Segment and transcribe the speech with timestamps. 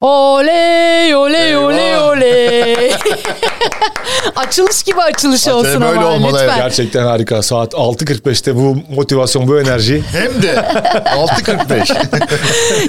[0.00, 1.67] Oley oley oley oley.
[4.36, 6.48] Açılış gibi açılış Tabii olsun böyle ama olmalı, evet.
[6.48, 6.58] lütfen.
[6.68, 7.42] Gerçekten harika.
[7.42, 10.02] Saat 6.45'te bu motivasyon, bu enerji.
[10.12, 11.98] Hem de 6.45.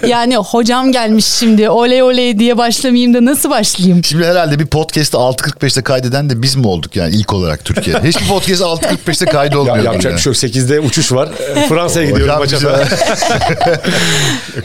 [0.08, 4.04] Yani hocam gelmiş şimdi oley oley diye başlamayayım da nasıl başlayayım?
[4.04, 8.04] Şimdi herhalde bir podcast'ı 6.45'te kaydeden de biz mi olduk yani ilk olarak Türkiye'de?
[8.08, 9.78] Hiçbir podcast 6.45'te Ya, kaydolmuyor.
[9.84, 10.38] yapacak bir şey yok.
[10.56, 11.30] 8'de uçuş var.
[11.56, 12.86] Ee, Fransa'ya gidiyorum Hocam maça.
[12.86, 13.80] bize-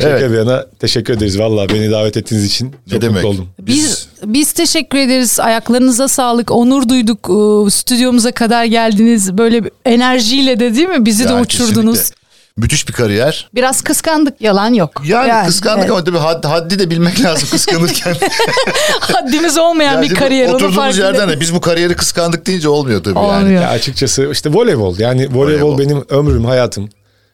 [0.02, 1.38] Şaka bir yana teşekkür ederiz.
[1.38, 3.14] Valla beni davet ettiğiniz için çok demek?
[3.16, 3.48] mutlu oldum.
[3.60, 5.40] Biz biz teşekkür ederiz.
[5.40, 6.50] Ayaklarınıza sağlık.
[6.50, 7.18] Onur duyduk.
[7.30, 9.39] Ee, Stüdyomuza kadar geldiniz.
[9.39, 11.07] Böyle bir enerjiyle de değil mi?
[11.07, 11.98] Bizi de Yani uçurdunuz.
[11.98, 12.25] kesinlikle.
[12.57, 13.48] Müthiş bir kariyer.
[13.54, 14.40] Biraz kıskandık.
[14.40, 15.03] Yalan yok.
[15.04, 15.90] Yani, kıskandık evet.
[15.90, 18.17] ama tabii had, haddi de bilmek lazım kıskanırken.
[19.00, 20.48] haddimiz olmayan Yani bir kariyer.
[20.48, 23.45] Oturduğumuz yerden de biz bu kariyeri kıskandık deyince olmuyor tabii yani.
[23.45, 23.62] Olmuyor.
[23.62, 24.98] Ya açıkçası işte voleybol.
[24.98, 25.79] Yani voleybol, Voleybol.
[25.79, 26.89] benim ömrüm, hayatım.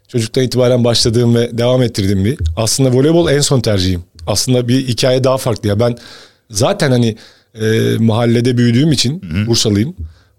[0.09, 2.39] Çocuktan itibaren başladığım ve devam ettirdiğim bir.
[2.57, 4.05] Aslında voleybol en son tercihim.
[4.27, 5.69] Aslında bir hikaye daha farklı.
[5.69, 5.97] Ya ben
[6.51, 7.17] zaten hani
[7.55, 9.95] e, mahallede büyüdüğüm için Bursalıyım.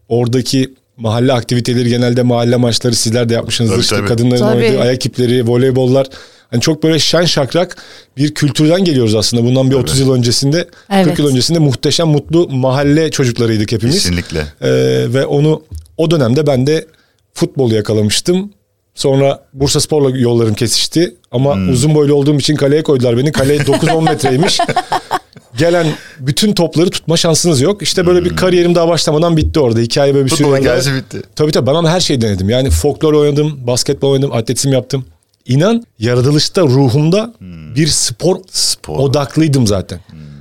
[0.10, 3.76] Oradaki mahalle aktiviteleri genelde mahalle maçları sizler de yapmışsınızdır.
[3.76, 4.08] Tabii, İşte tabii.
[4.08, 4.64] kadınların Tabii.
[4.66, 6.08] oynadığı ayak ipleri, voleybollar.
[6.52, 7.78] Hani çok böyle şen şakrak
[8.18, 9.44] bir kültürden geliyoruz aslında.
[9.44, 11.06] Bundan bir 30 yıl öncesinde, Evet.
[11.06, 13.96] 40 yıl öncesinde muhteşem mutlu mahalle çocuklarıydık hepimiz.
[13.96, 14.40] Kesinlikle.
[14.40, 14.70] Ee,
[15.14, 15.64] ve onu
[15.98, 16.86] o dönemde ben de
[17.34, 18.54] futbolu yakalamıştım.
[18.96, 21.16] Sonra Bursa Spor'la yollarım kesişti.
[21.32, 21.70] Ama Hmm.
[21.70, 23.32] uzun boylu olduğum için kaleye koydular beni.
[23.32, 24.60] Kale 9-10 metreymiş.
[25.58, 25.88] Gelen
[26.20, 27.82] bütün topları tutma şansınız yok.
[27.82, 29.80] İşte böyle bir kariyerim daha başlamadan bitti orada.
[29.80, 31.22] Hikaye böyle bir Futbol sürü hikayesi bitti.
[31.36, 32.50] Tabii tabii ben ama her şeyi denedim.
[32.50, 35.06] Yani folklor oynadım, basketbol oynadım, atletizm yaptım.
[35.46, 37.34] İnan yaratılışta ruhumda
[37.76, 39.00] bir spor, Spor.
[39.00, 40.00] odaklıydım zaten.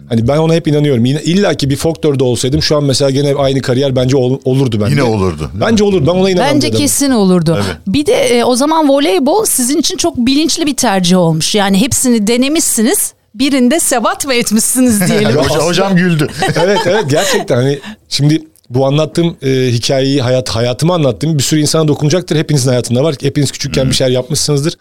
[0.08, 1.05] Hani ben ona hep inanıyorum.
[1.05, 4.80] Yine illa ki bir folklorda olsaydım şu an mesela gene aynı kariyer bence ol- olurdu
[4.80, 4.91] bende.
[4.91, 5.50] Yine olurdu.
[5.61, 6.06] Bence olurdu.
[6.06, 6.55] Ben ona inanıyorum.
[6.62, 7.64] Bence kesin olurdu.
[7.86, 11.55] Bir de e, o zaman voleybol sizin için çok bilinçli bir tercih olmuş.
[11.55, 13.12] Yani hepsini denemişsiniz.
[13.34, 15.36] Birinde sebat mı etmişsiniz diyelim.
[15.36, 16.28] Hoca, hocam güldü.
[16.64, 17.78] evet evet gerçekten hani
[18.09, 22.36] şimdi bu anlattığım e, hikayeyi hayat hayatımı anlattığım bir sürü insana dokunacaktır.
[22.36, 23.14] Hepinizin hayatında var.
[23.20, 24.74] Hepiniz küçükken bir şeyler yapmışsınızdır.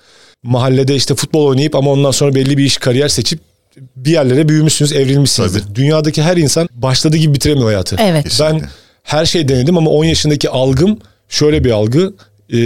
[0.43, 3.39] Mahallede işte futbol oynayıp ama ondan sonra belli bir iş kariyer seçip
[3.95, 5.75] bir yerlere büyümüşsünüz, evrilmişsinizdir.
[5.75, 7.95] Dünyadaki her insan başladığı gibi bitiremiyor hayatı.
[7.99, 8.25] Evet.
[8.39, 8.69] Ben Kesinlikle.
[9.03, 10.99] her şey denedim ama 10 yaşındaki algım
[11.29, 12.13] şöyle bir algı.
[12.49, 12.57] E,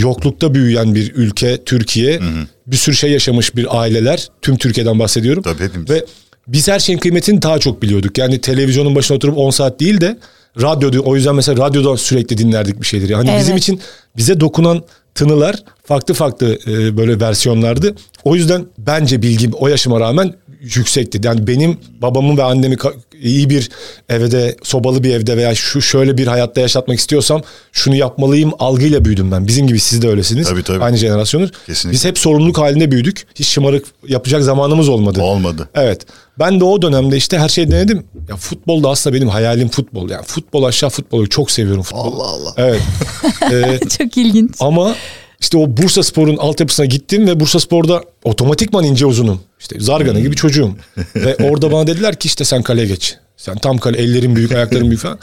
[0.00, 2.20] yoklukta büyüyen bir ülke Türkiye.
[2.66, 4.28] Bir sürü şey yaşamış bir aileler.
[4.42, 5.42] Tüm Türkiye'den bahsediyorum.
[5.42, 5.90] Tabii hepimiz.
[5.90, 6.04] Ve
[6.48, 8.18] biz her şeyin kıymetini daha çok biliyorduk.
[8.18, 10.18] Yani televizyonun başına oturup 10 saat değil de
[10.60, 13.14] radyoda o yüzden mesela radyoda sürekli dinlerdik bir şeyleri.
[13.14, 13.62] Hani bizim Evet.
[13.62, 13.80] için
[14.16, 14.82] bize dokunan
[15.14, 17.94] tınılar farklı farklı e, böyle versiyonlardı.
[18.24, 21.20] O yüzden bence bilgim o yaşıma rağmen yüksekti.
[21.24, 22.76] Yani benim babamın ve annemi
[23.22, 23.70] iyi bir
[24.08, 27.42] evde, sobalı bir evde veya şu şöyle bir hayatta yaşatmak istiyorsam
[27.72, 29.46] şunu yapmalıyım algıyla büyüdüm ben.
[29.46, 30.48] Bizim gibi siz de öylesiniz.
[30.48, 30.84] Tabii, tabii.
[30.84, 31.50] Aynı jenerasyonuz.
[31.66, 31.96] Kesinlikle.
[31.96, 33.26] Biz hep sorumluluk halinde büyüdük.
[33.34, 35.22] Hiç şımarık yapacak zamanımız olmadı.
[35.22, 35.68] Olmadı.
[35.74, 36.06] Evet.
[36.38, 38.04] Ben de o dönemde işte her şeyi denedim.
[38.28, 40.10] Ya futbol da aslında benim hayalim futbol.
[40.10, 42.02] Yani futbol aşağı futbolu çok seviyorum futbolu.
[42.02, 42.54] Allah Allah.
[42.56, 42.82] Evet.
[43.52, 44.50] Ee, Çok ilginç.
[44.60, 44.94] ama
[45.40, 49.40] işte o Bursa Spor'un altyapısına gittim ve Bursa Spor'da otomatikman ince uzunum.
[49.62, 50.76] İşte zargana gibi çocuğum.
[51.16, 53.16] ve orada bana dediler ki işte sen kaleye geç.
[53.36, 55.18] Sen tam kale ellerin büyük ayakların büyük falan.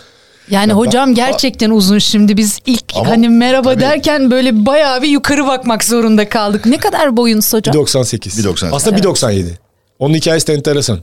[0.49, 3.81] Yani hocam gerçekten uzun şimdi biz ilk Ama hani merhaba tabii.
[3.81, 6.65] derken böyle bayağı bir yukarı bakmak zorunda kaldık.
[6.65, 7.75] Ne kadar boyunuz hocam?
[7.75, 8.17] 1.98.
[8.17, 8.69] 1.98.
[8.71, 9.45] Aslında 1.97.
[9.99, 10.99] Onun hikayesi de enteresan.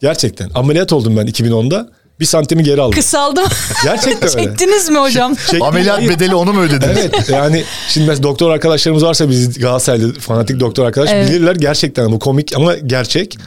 [0.00, 0.50] Gerçekten.
[0.54, 1.88] Ameliyat oldum ben 2010'da.
[2.20, 2.94] Bir santimi geri aldım.
[2.98, 3.44] Kısaldım.
[3.84, 4.42] Gerçekten öyle.
[4.50, 5.34] Çektiniz mi hocam?
[5.50, 6.98] Çek- Ameliyat bedeli onu mu ödediniz?
[6.98, 11.30] Evet yani şimdi mesela doktor arkadaşlarımız varsa biz Galatasaraylı fanatik doktor arkadaş Evet.
[11.30, 13.38] bilirler gerçekten bu komik ama gerçek.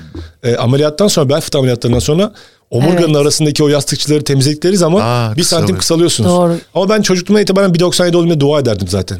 [0.44, 2.34] E, ameliyattan sonra bel fıtığı ameliyatlarından sonra
[2.70, 3.16] omurganın Evet.
[3.22, 5.80] arasındaki o yastıkçıları temizledikleri zaman Aa, bir santim kısalıyor.
[5.80, 6.30] kısalıyorsunuz.
[6.32, 6.58] Doğru.
[6.74, 9.20] Ama ben çocukluğumdan itibaren 1.97 olduğumda dua ederdim zaten.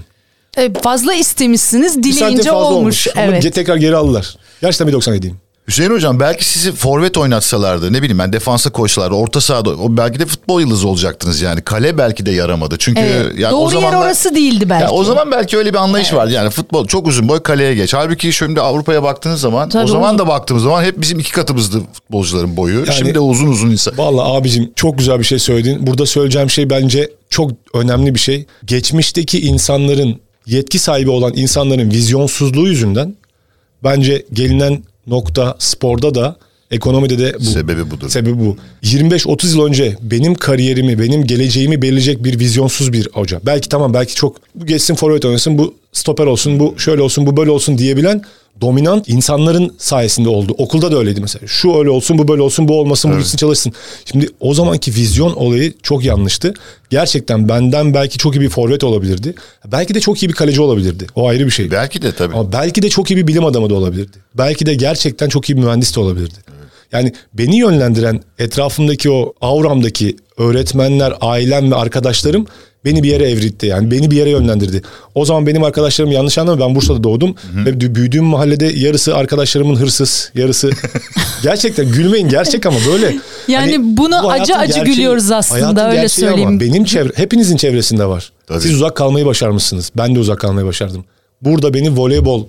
[0.58, 3.08] E, fazla istemişsiniz Bir santim dileyince fazla olmuş.
[3.16, 3.44] Ama Evet.
[3.46, 4.36] ge- tekrar geri aldılar.
[4.62, 5.36] Gerçekten 1.97'yim.
[5.72, 10.20] Hüseyin hocam belki sizi forvet oynatsalardı ne bileyim ben defansa koysalardı orta sahada o belki
[10.20, 11.62] de futbol yıldızı olacaktınız yani.
[11.62, 12.76] Kale belki de yaramadı.
[12.80, 13.40] Çünkü Evet.
[13.40, 14.84] yani Doğru o zamanlar, yer orası değildi belki.
[14.84, 16.32] Ya o zaman belki öyle bir anlayış vardı.
[16.32, 17.94] Yani futbol çok uzun boy kaleye geç.
[17.94, 21.82] Halbuki şimdi Avrupa'ya baktığınız zaman Tabii o zaman da baktığımız zaman hep bizim iki katımızdı
[21.94, 22.76] futbolcuların boyu.
[22.76, 23.98] Yani- şimdi de uzun uzun insan.
[23.98, 25.88] Vallahi abicim çok güzel bir şey söyledin.
[25.88, 28.46] Burada söyleyeceğim şey bence çok önemli bir şey.
[28.66, 33.16] Geçmişteki insanların yetki sahibi olan insanların vizyonsuzluğu yüzünden
[33.84, 36.36] bence gelinen nokta sporda da
[36.72, 37.44] ekonomide de bu.
[37.44, 38.10] Sebebi budur.
[38.10, 38.58] Sebebi bu.
[38.84, 43.42] 25-30 yıl önce benim kariyerimi, benim geleceğimi belirleyecek bir vizyonsuz bir hoca.
[43.46, 47.38] Belki tamam belki çok bu geçsin forvet oynasın, bu stoper olsun, bu şöyle olsun, bu
[47.38, 48.22] böyle olsun diyebilen
[48.62, 50.56] dominant insanların sayesinde oldu.
[50.58, 51.48] Okulda da öyleydi mesela.
[51.48, 53.74] Şu öyle olsun, bu böyle olsun, bu olmasın, bu gitsin çalışsın.
[54.06, 56.54] Şimdi o zamanki vizyon olayı çok yanlıştı.
[56.90, 59.36] Gerçekten benden belki çok iyi bir forvet olabilirdi.
[59.72, 61.08] Belki de çok iyi bir kaleci olabilirdi.
[61.16, 61.72] O ayrı bir şey.
[61.72, 62.34] Belki de tabii.
[62.34, 64.18] Ama belki de çok iyi bir bilim adamı da olabilirdi.
[64.38, 66.38] Belki de gerçekten çok iyi bir mühendis de olabilirdi.
[66.92, 72.48] Yani beni yönlendiren etrafımdaki o auramdaki öğretmenler, ailem ve arkadaşlarım
[72.86, 73.66] beni bir yere evritti.
[73.66, 74.82] Yani beni bir yere yönlendirdi.
[75.16, 77.36] O zaman benim arkadaşlarım yanlış anlama ben Bursa'da doğdum.
[77.66, 80.70] Ve büyüdüğüm mahallede yarısı arkadaşlarımın hırsız, yarısı...
[81.44, 83.16] gerçekten gülmeyin gerçek ama böyle.
[83.48, 86.60] Yani bunu bu acı acı gerçeği- gülüyoruz aslında, öyle gerçeği ama söyleyeyim.
[86.60, 88.32] benim çevre, hepinizin çevresinde var.
[88.48, 88.62] Tabii.
[88.62, 89.92] Siz uzak kalmayı başarmışsınız.
[89.98, 91.06] Ben de uzak kalmayı başardım.
[91.42, 92.46] Burada beni voleybol,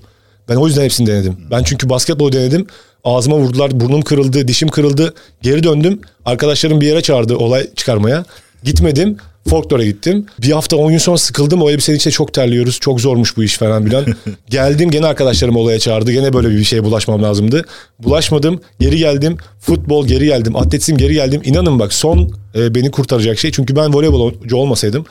[0.48, 1.36] ben o yüzden hepsini denedim.
[1.50, 2.66] Ben çünkü basketbol denedim.
[3.04, 5.14] Ağzıma vurdular, burnum kırıldı, dişim kırıldı.
[5.42, 6.00] Geri döndüm.
[6.24, 8.24] Arkadaşlarım bir yere çağırdı olay çıkarmaya.
[8.64, 9.16] Gitmedim.
[9.48, 10.26] Folklore gittim.
[10.42, 11.62] Bir hafta 10 gün sonra sıkıldım.
[11.62, 12.78] O elbisenin içinde çok terliyoruz.
[12.80, 14.04] Çok zormuş bu iş falan filan.
[14.50, 16.12] geldim gene arkadaşlarım olaya çağırdı.
[16.12, 17.64] Gene böyle bir şeye bulaşmam lazımdı.
[17.98, 18.60] Bulaşmadım.
[18.80, 19.36] Geri geldim.
[19.60, 20.56] Futbol geri geldim.
[20.56, 21.40] Atletizm geri geldim.
[21.44, 23.52] İnanın bak son e, beni kurtaracak şey.
[23.52, 25.06] Çünkü ben voleybolcu olmasaydım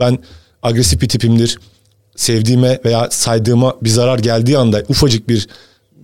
[0.00, 0.18] ben
[0.62, 1.58] agresif bir tipimdir.
[2.16, 5.48] Sevdiğime veya saydığıma bir zarar geldiği anda ufacık bir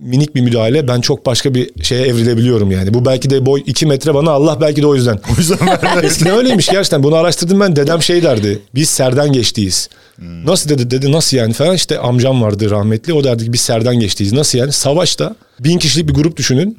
[0.03, 2.93] minik bir müdahale ben çok başka bir şeye evrilebiliyorum yani.
[2.93, 5.19] Bu belki de boy 2 metre bana Allah belki de o yüzden.
[5.33, 5.57] O yüzden
[6.03, 7.03] Eskiden öyleymiş gerçekten.
[7.03, 7.75] Bunu araştırdım ben.
[7.75, 8.59] Dedem şey derdi.
[8.75, 9.89] Biz serden geçtiyiz.
[10.15, 10.45] Hmm.
[10.45, 13.13] Nasıl dedi dedi nasıl yani falan işte amcam vardı rahmetli.
[13.13, 14.33] O derdi ki biz serden geçtiyiz.
[14.33, 14.71] Nasıl yani?
[14.71, 16.77] Savaşta bin kişilik bir grup düşünün.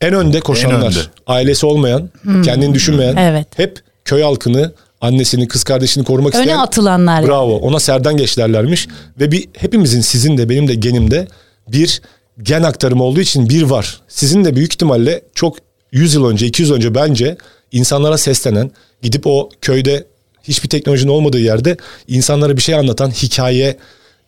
[0.00, 0.80] En önde koşanlar.
[0.80, 0.86] Hmm.
[0.86, 0.98] önde.
[1.26, 2.10] Ailesi olmayan,
[2.44, 3.16] kendini düşünmeyen.
[3.16, 3.46] Evet.
[3.56, 6.58] Hep köy halkını, annesini, kız kardeşini korumak Öne isteyen.
[6.58, 7.14] atılanlar.
[7.16, 7.28] yani.
[7.28, 7.56] Bravo.
[7.56, 8.88] Ona serden geç derlermiş.
[9.20, 11.28] Ve bir hepimizin sizin de benim de genimde
[11.68, 12.00] bir
[12.42, 14.00] gen aktarımı olduğu için bir var.
[14.08, 15.56] Sizin de büyük ihtimalle çok
[15.92, 17.36] 100 yıl önce 200 yıl önce bence
[17.72, 18.70] insanlara seslenen
[19.02, 20.04] gidip o köyde
[20.42, 21.76] hiçbir teknolojinin olmadığı yerde
[22.08, 23.76] insanlara bir şey anlatan hikaye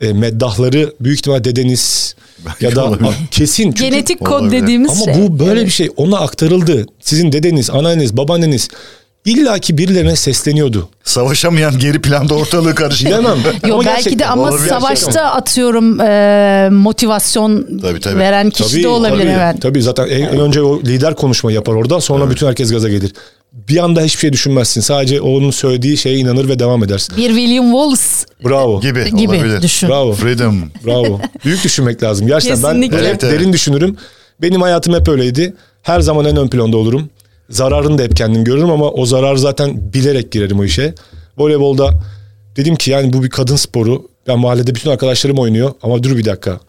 [0.01, 2.15] e, meddahları büyük ihtimal dedeniz
[2.61, 3.11] ya da olabilir.
[3.31, 3.63] kesin.
[3.65, 4.63] Çünkü- Genetik kod Olabilir.
[4.63, 5.15] dediğimiz ama şey.
[5.23, 6.87] bu böyle bir şey ona aktarıldı.
[7.01, 8.69] Sizin dedeniz, anneanneniz, babaanneniz
[9.27, 10.89] illaki birilerine sesleniyordu.
[11.05, 13.19] Savaşamayan geri planda ortalığı karıştırıyor.
[13.19, 13.39] Bilemem.
[13.69, 14.69] Yo, Ama belki gerçekten de ama olabilir.
[14.69, 18.19] savaşta atıyorum e, motivasyon Tabii, tabii.
[18.19, 19.63] veren kişi de olabilir tabii, evet.
[19.63, 23.13] Tabii zaten en, en önce o lider konuşma yapar orada sonra bütün herkes gaza gelir.
[23.53, 24.81] Bir anda hiçbir şey düşünmezsin.
[24.81, 27.17] Sadece onun söylediği şeye inanır ve devam edersin.
[27.17, 28.03] Bir William Wallace
[28.45, 28.81] Bravo.
[28.81, 29.63] gibi, gibi olabilir.
[29.63, 29.89] düşün.
[29.89, 30.13] Bravo.
[30.13, 30.63] Freedom.
[30.87, 31.21] Bravo.
[31.45, 32.27] Büyük düşünmek lazım.
[32.27, 32.97] Gerçekten Kesinlikle.
[32.97, 33.41] ben hep Evet, evet.
[33.41, 33.97] derin düşünürüm.
[34.43, 35.55] Benim hayatım hep öyleydi.
[35.83, 37.11] Her zaman en ön planda olurum.
[37.51, 40.95] Zararını da hep kendim görürüm ama o zarar zaten bilerek girerim o işe.
[41.39, 41.91] Voleybolda
[42.57, 44.09] dedim ki yani bu bir kadın sporu.
[44.27, 46.61] Ben mahallede bütün arkadaşlarım oynuyor ama dur bir dakika.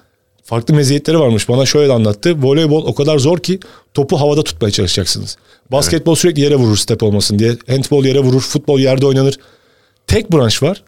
[0.44, 1.50] Farklı meziyetleri varmış.
[1.50, 2.44] Bana şöyle anlattı.
[2.44, 3.60] Voleybol o kadar zor ki
[3.94, 5.38] topu havada tutmaya çalışacaksınız.
[5.72, 7.58] Basketbol sürekli yere vurur step olmasın diye.
[7.68, 9.38] Handball yere vurur, futbol yerde oynanır.
[10.08, 10.84] Tek branş var.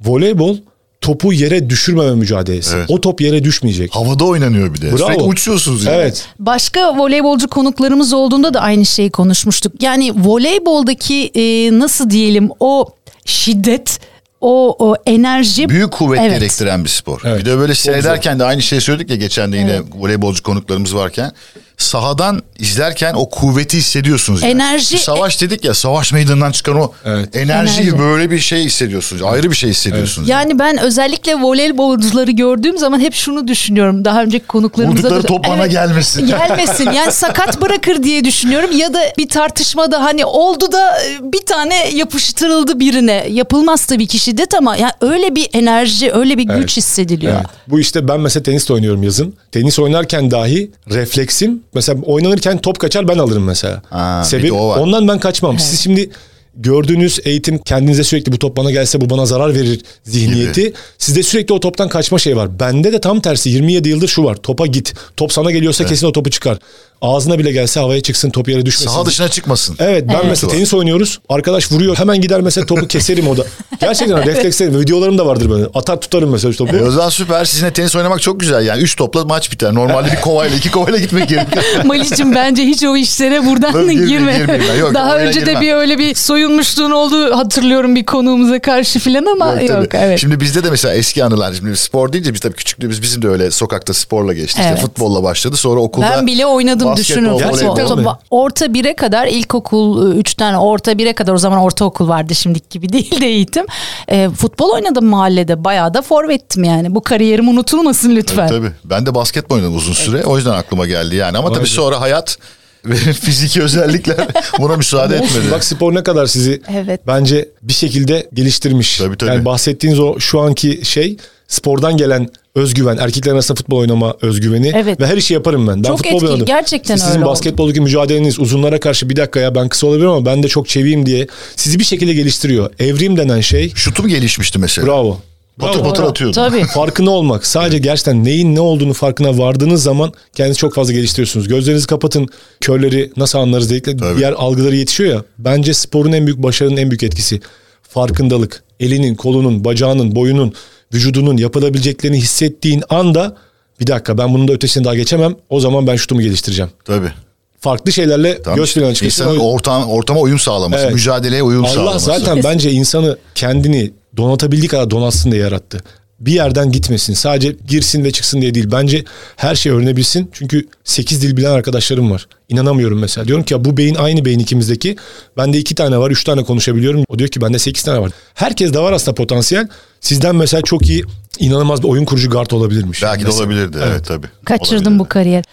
[0.00, 0.56] Voleybol
[1.00, 2.76] topu yere düşürmeme mücadelesi.
[2.76, 2.90] Evet.
[2.90, 3.94] O top yere düşmeyecek.
[3.96, 4.86] Havada oynanıyor bir de.
[4.90, 4.98] Bravo.
[5.06, 5.96] Sürekli uçuyorsunuz yani.
[5.96, 6.26] Evet.
[6.38, 9.82] Başka voleybolcu konuklarımız olduğunda da aynı şeyi konuşmuştuk.
[9.82, 12.88] Yani voleyboldaki e, nasıl diyelim o
[13.24, 14.00] şiddet,
[14.40, 16.32] o, o enerji Büyük kuvvet Evet.
[16.40, 17.20] gerektiren bir spor.
[17.24, 17.40] Evet.
[17.40, 21.32] Bir de böyle seyrederken de aynı şeyi söyledik ya geçen de yine voleybolcu konuklarımız varken.
[21.78, 24.42] Sahadan izlerken o kuvveti hissediyorsunuz.
[24.42, 24.52] Yani.
[24.62, 27.36] Enerji- Bir Savaş dedik ya savaş meydanından çıkan o Evet.
[27.36, 27.98] enerjiyi Enerji.
[27.98, 29.22] böyle bir şey hissediyorsunuz.
[29.22, 30.28] Ayrı bir şey hissediyorsunuz.
[30.28, 34.04] Yani ben özellikle voleybolcuları gördüğüm zaman hep şunu düşünüyorum.
[34.04, 35.26] Daha önceki konuklarımıza Vurdukları da...
[35.26, 36.26] top bana gelmesin.
[36.48, 41.46] Gelmesin yani sakat bırakır diye düşünüyorum ya da bir tartışmada hani oldu da e, bir
[41.46, 46.56] tane yapıştırıldı birine yapılmaz tabii ki şiddet ama yani öyle bir enerji öyle bir güç
[46.58, 46.76] Evet.
[46.76, 47.32] hissediliyor.
[47.36, 47.46] Evet.
[47.68, 49.34] Bu işte ben mesela tenis de oynuyorum yazın.
[49.52, 53.82] Tenis oynarken dahi refleksim mesela oynanırken top kaçar ben alırım mesela.
[53.90, 55.58] Ha, Sebep ondan ben kaçmam.
[55.58, 56.10] Siz şimdi
[56.58, 60.72] gördüğünüz eğitim kendinize sürekli bu top bana gelse bu bana zarar verir zihniyeti.
[60.98, 62.60] Sizde sürekli o toptan kaçma şey var.
[62.60, 64.34] Bende de tam tersi 27 yıldır şu var.
[64.34, 64.94] Topa git.
[65.16, 66.58] Top sana geliyorsa kesin o topu çıkar.
[67.02, 68.90] Ağzına bile gelse havaya çıksın top yere düşmesin.
[68.90, 69.76] Saha dışına çıkmasın.
[69.78, 70.56] Evet ben mesela Var.
[70.56, 71.18] tenis oynuyoruz.
[71.28, 71.96] Arkadaş vuruyor.
[71.96, 73.44] Hemen gider mesela topu keserim o da.
[73.80, 74.80] Gerçekten reflekslerim.
[74.80, 75.66] Videolarım da vardır böyle.
[75.74, 76.76] Atar tutarım mesela topu.
[76.76, 77.44] E o zaman süper.
[77.44, 78.66] Sizinle tenis oynamak çok güzel.
[78.66, 79.74] Yani üç topla maç biter.
[79.74, 81.64] Normalde bir kovayla iki kovayla gitmek gerekiyor.
[81.84, 84.48] Maliç'im bence hiç o işlere buradan girme, girme.
[84.48, 84.76] ben.
[84.76, 85.62] Yok, Daha önce de girmem.
[85.62, 86.14] bir öyle bir
[86.52, 90.02] soyunmuşluğun olduğu hatırlıyorum bir konuğumuza karşı filan ama yok, Yok, tabii.
[90.02, 90.18] evet.
[90.20, 91.52] Şimdi bizde de mesela eski anılar.
[91.52, 94.58] Şimdi spor deyince biz tabii küçüklüğümüz bizim de öyle sokakta sporla geçti.
[94.60, 94.80] İşte Evet.
[94.80, 95.56] futbolla başladı.
[95.56, 97.38] Sonra okulda Ben bile oynadım düşünün.
[97.38, 98.14] Futbol.
[98.30, 102.88] Orta bire kadar ilkokul 3 tane orta bire kadar o zaman ortaokul vardı şimdiki gibi
[102.92, 103.66] değil de eğitim.
[104.08, 106.94] E, futbol oynadım mahallede bayağı da forvettim yani.
[106.94, 108.48] Bu kariyerim unutulmasın lütfen.
[108.48, 108.70] Tabii.
[108.84, 110.24] Ben de basketbol oynadım uzun süre.
[110.24, 111.38] O yüzden aklıma geldi yani.
[111.38, 111.66] Ama tabii be.
[111.68, 112.38] sonra hayat
[113.20, 114.16] fiziki özellikler
[114.60, 115.50] buna müsaade etmedi.
[115.52, 117.00] Bak spor ne kadar sizi Evet.
[117.06, 118.98] bence bir şekilde geliştirmiş.
[118.98, 119.30] Tabii, tabii.
[119.30, 121.16] Yani bahsettiğiniz o şu anki şey
[121.48, 125.00] spordan gelen özgüven, erkekler arasında futbol oynama özgüveni Evet.
[125.00, 125.76] ve her işi yaparım ben.
[125.84, 126.46] Ben Çok futbol etkili, oynadım.
[126.46, 127.30] gerçekten Sizin öyle oldu.
[127.30, 131.06] basketboldaki mücadeleniz uzunlara karşı bir dakika ya ben kısa olabilirim ama ben de çok çeviyim
[131.06, 132.70] diye sizi bir şekilde geliştiriyor.
[132.78, 134.86] Evrim denen şey Şutum gelişmişti mesela.
[134.86, 135.20] bravo.
[135.58, 136.34] Patır patır atıyordu.
[136.34, 136.64] Tabii.
[136.74, 137.46] farkında olmak.
[137.46, 141.48] Sadece gerçekten neyin ne olduğunu farkına vardığınız zaman kendinizi çok fazla geliştiriyorsunuz.
[141.48, 142.28] Gözlerinizi kapatın.
[142.60, 144.18] Körleri nasıl anlarız dedikleri Tabii.
[144.18, 145.24] diğer algıları yetişiyor ya.
[145.38, 147.40] Bence sporun en büyük başarının en büyük etkisi
[147.82, 148.62] farkındalık.
[148.80, 150.52] Elinin, kolunun, bacağının, boyunun,
[150.94, 153.36] vücudunun yapılabileceklerini hissettiğin anda
[153.80, 155.34] bir dakika ben bunun da ötesine daha geçemem.
[155.50, 156.70] O zaman ben şutumu geliştireceğim.
[156.84, 157.12] Tabii.
[157.60, 158.58] Farklı şeylerle Tamam.
[158.58, 159.22] göz planı çıkıyorsun.
[159.24, 160.94] İnsanın ortam, ortama uyum sağlaması, Evet.
[160.94, 162.04] mücadeleye uyum Allah sağlaması.
[162.06, 165.78] zaten bence insanı kendini donatabildiği kadar donatsın diye yarattı.
[166.20, 167.14] Bir yerden gitmesin.
[167.14, 168.68] Sadece girsin ve çıksın diye değil.
[168.72, 169.04] Bence
[169.36, 170.30] her şeyi öğrenebilsin.
[170.32, 172.26] Çünkü 8 dil bilen arkadaşlarım var.
[172.48, 173.26] İnanamıyorum mesela.
[173.28, 174.96] Diyorum ki ya bu beyin aynı beyin ikimizdeki.
[175.36, 177.04] Bende 2 tane var, 3 tane konuşabiliyorum.
[177.08, 178.10] O diyor ki bende 8 tane var.
[178.34, 179.68] Herkes de var aslında potansiyel.
[180.00, 181.04] Sizden mesela çok iyi
[181.38, 183.02] inanılmaz bir oyun kurucu guard olabilirmiş.
[183.02, 183.42] Belki de Mesela.
[183.44, 183.78] olabilirdi.
[183.86, 184.26] Evet, tabii.
[184.44, 184.98] Kaçırdım Olabilirdi.
[184.98, 185.44] bu kariyer.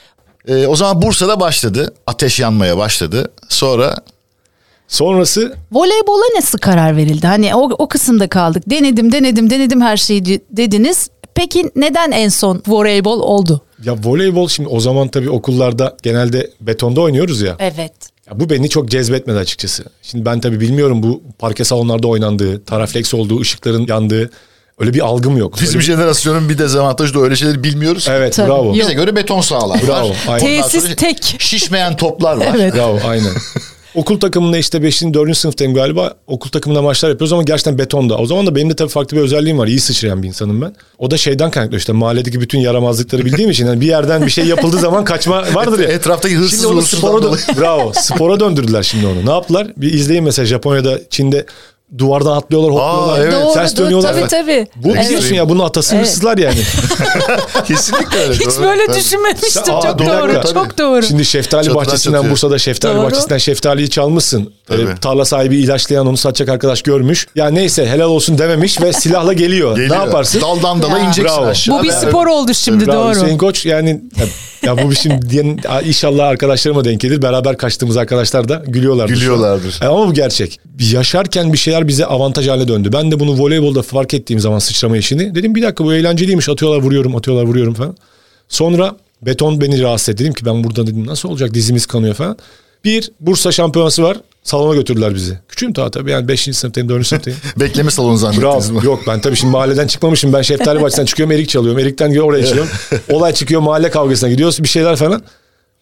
[0.47, 1.93] Ee, o zaman Bursa'da başladı.
[2.07, 3.31] Ateş yanmaya başladı.
[3.49, 3.95] Sonra
[4.87, 7.27] Sonrası Voleybola nasıl karar verildi?
[7.27, 8.63] Hani o, o kısımda kaldık.
[8.69, 11.09] Denedim, denedim, denedim her şeyi de- dediniz.
[11.35, 13.61] Peki neden en son voleybol oldu?
[13.83, 17.55] ya voleybol şimdi o zaman tabii okullarda genelde betonda oynuyoruz ya.
[17.59, 17.91] Evet.
[18.29, 19.83] Ya bu beni çok cezbetmedi açıkçası.
[20.01, 24.29] Şimdi ben tabii bilmiyorum bu parke salonlarda oynandığı, taraflex olduğu, ışıkların yandığı
[24.79, 25.61] öyle bir algım yok.
[25.61, 28.07] bizim Öyle- jenerasyonun bir dezavantajı da öyle şeyleri bilmiyoruz.
[28.09, 28.73] Evet Tabii, bravo.
[28.73, 30.39] Bize göre beton sahalar Bravo, var.
[30.39, 31.35] Tesis tek.
[31.39, 32.47] Şişmeyen toplar var.
[32.55, 32.75] Evet.
[32.75, 33.31] Bravo aynen.
[33.95, 35.01] Okul takımında işte 5.
[35.01, 35.37] 4.
[35.37, 36.13] sınıftayım galiba.
[36.27, 38.17] Okul takımında maçlar yapıyoruz ama gerçekten betonda.
[38.17, 39.67] O zaman da benim de tabii farklı bir özelliğim var.
[39.67, 40.75] İyi sıçrayan bir insanım ben.
[40.97, 43.65] O da şeyden kaynaklı işte mahalledeki bütün yaramazlıkları bildiğim için.
[43.65, 45.87] Yani bir yerden bir şey yapıldığı zaman kaçma vardır ya.
[45.89, 49.25] Etraftaki hırsız Şimdi onu spora, dö- bravo, spora döndürdüler şimdi onu.
[49.25, 49.67] Ne yaptılar?
[49.77, 51.45] Bir izleyin mesela Japonya'da, Çin'de
[51.97, 53.19] duvardan atlıyorlar, hopluyorlar.
[53.19, 53.33] evet.
[53.33, 54.13] Doğru, Ters doğru, dönüyorlar.
[54.13, 54.67] tabii tabii.
[54.75, 55.05] Bu Evet.
[55.05, 56.05] biliyorsun ya bunun atası Evet.
[56.07, 56.55] hırsızlar yani.
[57.67, 58.33] Kesinlikle öyle.
[58.33, 58.63] Hiç doğru.
[58.63, 58.97] böyle Tabii.
[58.97, 59.75] düşünmemiştim.
[59.75, 60.53] Aa, çok bir doğru, dakika.
[60.53, 61.03] çok doğru.
[61.03, 62.31] Şimdi şeftali Çatıdan bahçesinden çatıya.
[62.31, 63.03] Bursa'da şeftali Doğru.
[63.05, 64.53] bahçesinden şeftaliyi çalmışsın.
[64.71, 67.27] Ee, tarla sahibi ilaçlayan onu satacak arkadaş görmüş.
[67.35, 69.75] Ya neyse helal olsun dememiş ve silahla geliyor.
[69.75, 69.95] Geliyor.
[69.95, 70.41] Ne yaparsın?
[70.41, 71.05] Daldan dala Ya.
[71.05, 71.45] ineceksin Bravo.
[71.45, 71.79] aşağı.
[71.79, 73.15] Bu bir spor oldu şimdi Bravo doğru.
[73.15, 74.01] Hüseyin Koç yani
[74.63, 77.21] ya, bu şimdi diyen, inşallah arkadaşlarıma denk gelir.
[77.21, 79.13] Beraber kaçtığımız arkadaşlar da gülüyorlardır.
[79.13, 79.79] Gülüyorlardır.
[79.81, 80.59] Ama bu gerçek.
[80.91, 82.89] Yaşarken bir şeyler bize avantaj haline döndü.
[82.93, 85.35] Ben de bunu voleybolda fark ettiğim zaman sıçrama işini.
[85.35, 86.49] Dedim bir dakika bu eğlenceliymiş.
[86.49, 87.97] Atıyorlar vuruyorum atıyorlar vuruyorum falan.
[88.49, 90.23] Sonra beton beni rahatsız etti.
[90.23, 92.37] Dedim ki ben burada dedim nasıl olacak dizimiz kanıyor falan.
[92.83, 94.17] Bir Bursa şampiyonası var.
[94.43, 95.39] Salona götürdüler bizi.
[95.49, 96.41] Küçüğüm daha tabii yani 5.
[96.41, 97.07] sınıftayım 4.
[97.07, 97.39] sınıftayım.
[97.59, 98.79] Bekleme salonu zannettiniz mi?
[98.83, 100.33] Yok ben tabii şimdi mahalleden çıkmamışım.
[100.33, 101.79] Ben Şeftali Bahçesi'nden çıkıyorum erik çalıyorum.
[101.79, 102.71] Erik'ten oraya çıkıyorum.
[103.11, 105.21] Olay çıkıyor mahalle kavgasına gidiyoruz bir şeyler falan.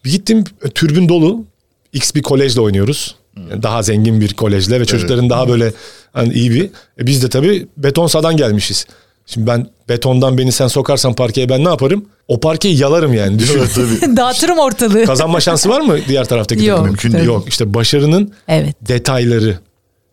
[0.04, 1.44] Bir gittim türbün dolu.
[1.92, 3.14] X bir kolejle oynuyoruz.
[3.50, 5.72] Yani daha zengin bir kolejle ve çocukların daha böyle
[6.12, 6.64] hani iyi bir.
[7.00, 8.86] E biz de tabii beton sahadan gelmişiz.
[9.26, 12.04] Şimdi ben betondan beni sen sokarsan parkeye ben ne yaparım?
[12.28, 13.38] O parkeyi yalarım yani.
[13.38, 13.58] Düşün.
[13.58, 14.16] Evet tabii.
[14.16, 15.04] Dağıtırım ortalığı.
[15.04, 16.90] Kazanma şansı var mı diğer taraftaki Yok, takımın?
[16.90, 17.18] Mümkün tabii.
[17.18, 17.28] değil.
[17.32, 18.76] Yok işte başarının Evet.
[18.80, 19.58] detayları,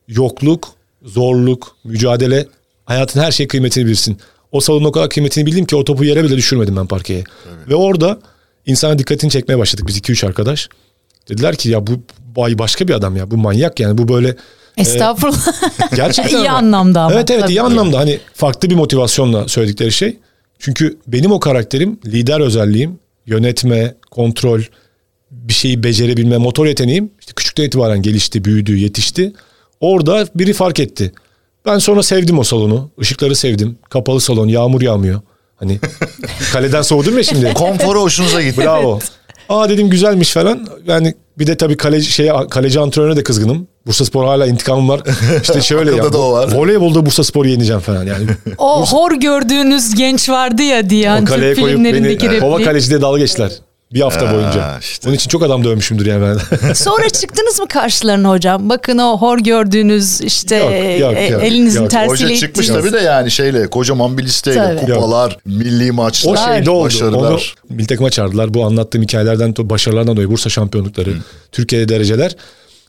[0.07, 0.67] yokluk,
[1.03, 2.47] zorluk, mücadele,
[2.85, 4.17] hayatın her şey kıymetini bilirsin.
[4.51, 7.23] O salonun o kadar kıymetini bildim ki o topu yere bile düşürmedim ben parkeye.
[7.69, 8.19] Ve orada
[8.65, 10.69] insana dikkatini çekmeye başladık biz 2-3 arkadaş.
[11.29, 11.91] Dediler ki ya bu
[12.35, 14.35] bay başka bir adam ya bu manyak yani bu böyle
[14.77, 15.47] Estağfurullah.
[15.95, 16.57] gerçekten İyi ama.
[16.57, 17.13] anlamda ama.
[17.13, 17.53] Evet evet Tabii.
[17.53, 20.17] iyi anlamda hani farklı bir motivasyonla söyledikleri şey.
[20.59, 24.61] Çünkü benim o karakterim lider özelliğim yönetme, kontrol,
[25.31, 29.33] bir şeyi becerebilme, motor yeteneğim işte küçükten itibaren gelişti, büyüdü, yetişti.
[29.79, 31.11] Orada biri fark etti.
[31.65, 32.89] Ben sonra sevdim o salonu.
[33.01, 33.77] Işıkları sevdim.
[33.89, 35.21] Kapalı salon, yağmur yağmıyor.
[35.55, 35.79] Hani
[36.53, 37.53] kaleden soğudum ya şimdi.
[37.53, 38.61] Konforu hoşunuza gitti.
[38.61, 38.99] Bravo.
[39.51, 40.67] Aa dedim güzelmiş falan.
[40.87, 43.67] Yani bir de tabii kaleci, şeye, kaleci antrenöre de kızgınım.
[43.87, 45.01] Bursa Spor hala intikamım var.
[45.41, 46.13] İşte şöyle ya.
[46.13, 46.53] da o var.
[46.55, 48.25] Voleybolda Bursa Spor'u yeneceğim falan yani.
[48.57, 52.89] O hor gördüğünüz genç vardı ya diyen o kaleye Türk koyup filmlerindeki beni kova kaleci
[52.89, 53.51] diye dalga geçtiler.
[53.93, 54.77] Bir hafta Ha, boyunca.
[54.81, 55.07] işte.
[55.07, 56.73] Onun için çok adam dövmüşümdür yani ben.
[56.73, 58.69] Sonra çıktınız mı karşılarına hocam?
[58.69, 61.91] Bakın o hor gördüğünüz işte Yok, yok, e, yok, elinizin yok.
[61.91, 64.93] tersiyle Hoca çıkmış tabii de yani şeyle kocaman bir listeyle Tabii.
[64.93, 66.85] kupalar, milli o maçlar, şeyde oldu.
[66.85, 67.31] başarılar.
[67.31, 67.39] Onu
[67.77, 68.53] milli takıma çağırdılar.
[68.53, 71.13] Bu anlattığım hikayelerden, başarılardan dolayı Bursa şampiyonlukları,
[71.51, 72.35] Türkiye'de dereceler.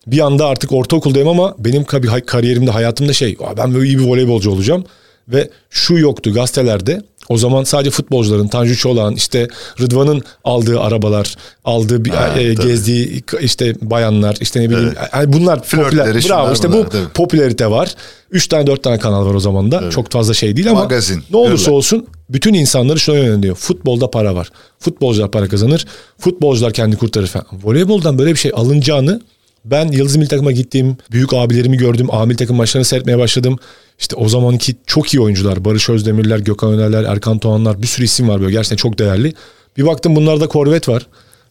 [0.07, 1.85] Bir anda artık ortaokuldayım ama benim
[2.27, 4.85] kariyerimde, hayatımda şey, "Aa, ben böyle iyi bir voleybolcu olacağım.
[5.29, 7.03] Ve şu yoktu gazetelerde.
[7.29, 9.49] O zaman sadece futbolcuların, Tanju Çolak'ın, işte
[9.81, 12.67] Rıdvan'ın aldığı arabalar, aldığı, Ha, e, tabii.
[12.69, 14.95] gezdiği işte bayanlar, işte ne bileyim.
[15.15, 16.25] yani bunlar Flörtleri, popüler.
[16.29, 17.09] Bravo işte bunlar, bu tabii.
[17.15, 17.95] popülerite var.
[18.31, 19.91] Üç tane dört tane kanal var o zaman da.
[19.91, 21.77] Çok fazla şey değil ama Magazin, ne olursa öyle.
[21.77, 23.57] olsun bütün insanları şuna yöneliyor.
[23.57, 24.49] Futbolda para var.
[24.79, 25.87] Futbolcular para kazanır.
[26.19, 27.47] Futbolcular kendi kurtarır falan.
[27.63, 29.21] Voleyboldan böyle bir şey alınacağını
[29.65, 32.09] ben Yıldız Milli Takım'a gittiğim büyük abilerimi gördüm.
[32.11, 33.59] A Milli Takım maçlarını seyretmeye başladım.
[33.99, 35.65] İşte o zamanki çok iyi oyuncular.
[35.65, 38.53] Barış Özdemirler, Gökhan Önerler, Erkan Doğanlar bir sürü isim var böyle.
[38.53, 39.35] Gerçekten çok değerli.
[39.77, 41.07] Bir baktım bunlarda korvet var.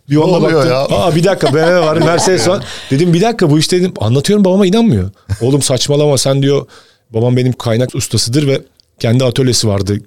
[0.09, 0.71] Bir oluyor baktım.
[0.71, 0.77] ya?
[0.77, 2.63] Aa bir dakika BMW var, Mercedes var.
[2.91, 3.93] Dedim bir dakika bu işte dedim.
[3.99, 5.09] Anlatıyorum babama inanmıyor.
[5.41, 6.65] Oğlum saçmalama sen diyor.
[7.09, 8.61] Babam benim kaynak ustasıdır ve
[9.01, 9.97] Kendi atölyesi vardı.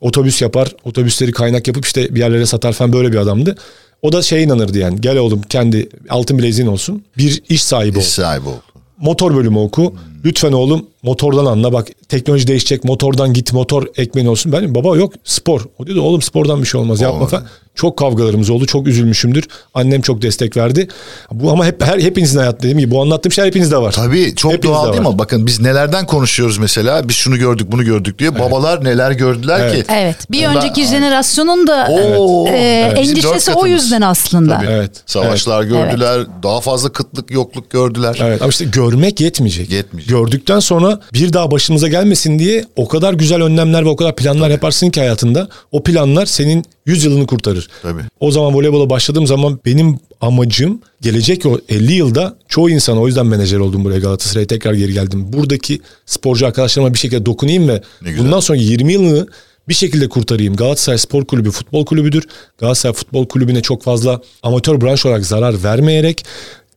[0.00, 3.56] Otobüs yapar, otobüsleri kaynak yapıp işte bir yerlere satar falan böyle bir adamdı.
[4.02, 5.00] O da şey inanırdı yani.
[5.00, 7.02] Gel oğlum kendi altın bileziğin olsun.
[7.18, 8.02] Bir iş sahibi ol.
[8.02, 8.54] İş sahibi ol.
[9.00, 9.94] Motor bölümü oku.
[10.24, 11.72] Lütfen oğlum motordan anla.
[11.72, 12.84] Bak teknoloji değişecek.
[12.84, 13.52] Motordan git.
[13.52, 14.52] Motor ekmeğin olsun.
[14.52, 15.60] Ben baba yok spor.
[15.78, 17.00] O dedi oğlum spordan bir şey olmaz.
[17.00, 17.44] Yapma falan.
[17.74, 18.66] Çok kavgalarımız oldu.
[18.66, 19.44] Çok üzülmüşümdür.
[19.74, 20.88] Annem çok destek verdi.
[21.32, 23.92] Bu ama hep her hepinizin hayatta dediğim gibi bu anlattığım şeyler hepinizde var.
[23.92, 25.12] Tabii çok Hepinizde doğal değil var.
[25.12, 25.18] mi?
[25.18, 27.08] Bakın biz nelerden konuşuyoruz mesela.
[27.08, 28.38] Biz şunu gördük bunu gördük diye.
[28.38, 29.74] Babalar neler gördüler Evet.
[29.86, 29.92] ki.
[29.92, 30.16] Evet.
[30.30, 32.50] Bir Ben- önceki jenerasyonun da Oo, e,
[32.92, 32.98] evet.
[33.08, 34.56] Endişesi o yüzden aslında.
[34.58, 34.66] Tabii.
[34.70, 34.90] Evet.
[35.06, 36.26] Savaşlar gördüler.
[36.42, 38.18] Daha fazla kıtlık yokluk gördüler.
[38.22, 39.70] Evet ama işte görmek yetmeyecek.
[39.70, 40.10] Yetmeyecek.
[40.18, 44.50] Gördükten sonra bir daha başımıza gelmesin diye o kadar güzel önlemler ve o kadar planlar
[44.50, 45.48] yaparsın ki hayatında.
[45.72, 47.68] O planlar senin 100 yılını kurtarır.
[47.82, 48.02] Tabii.
[48.20, 53.26] O zaman voleybola başladığım zaman benim amacım gelecek o 50 yılda çoğu insan o yüzden
[53.26, 55.32] menajer oldum buraya Galatasaray'a tekrar geri geldim.
[55.32, 57.82] Buradaki sporcu arkadaşlarıma bir şekilde dokunayım ve
[58.18, 59.26] bundan sonra 20 yılını
[59.68, 60.56] bir şekilde kurtarayım.
[60.56, 62.24] Galatasaray Spor Kulübü futbol kulübüdür.
[62.58, 66.24] Galatasaray Futbol Kulübü'ne çok fazla amatör branş olarak zarar vermeyerek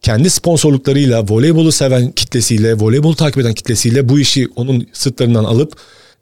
[0.01, 5.73] kendi sponsorluklarıyla, voleybolu seven kitlesiyle, voleybolu takip eden kitlesiyle bu işi onun sırtlarından alıp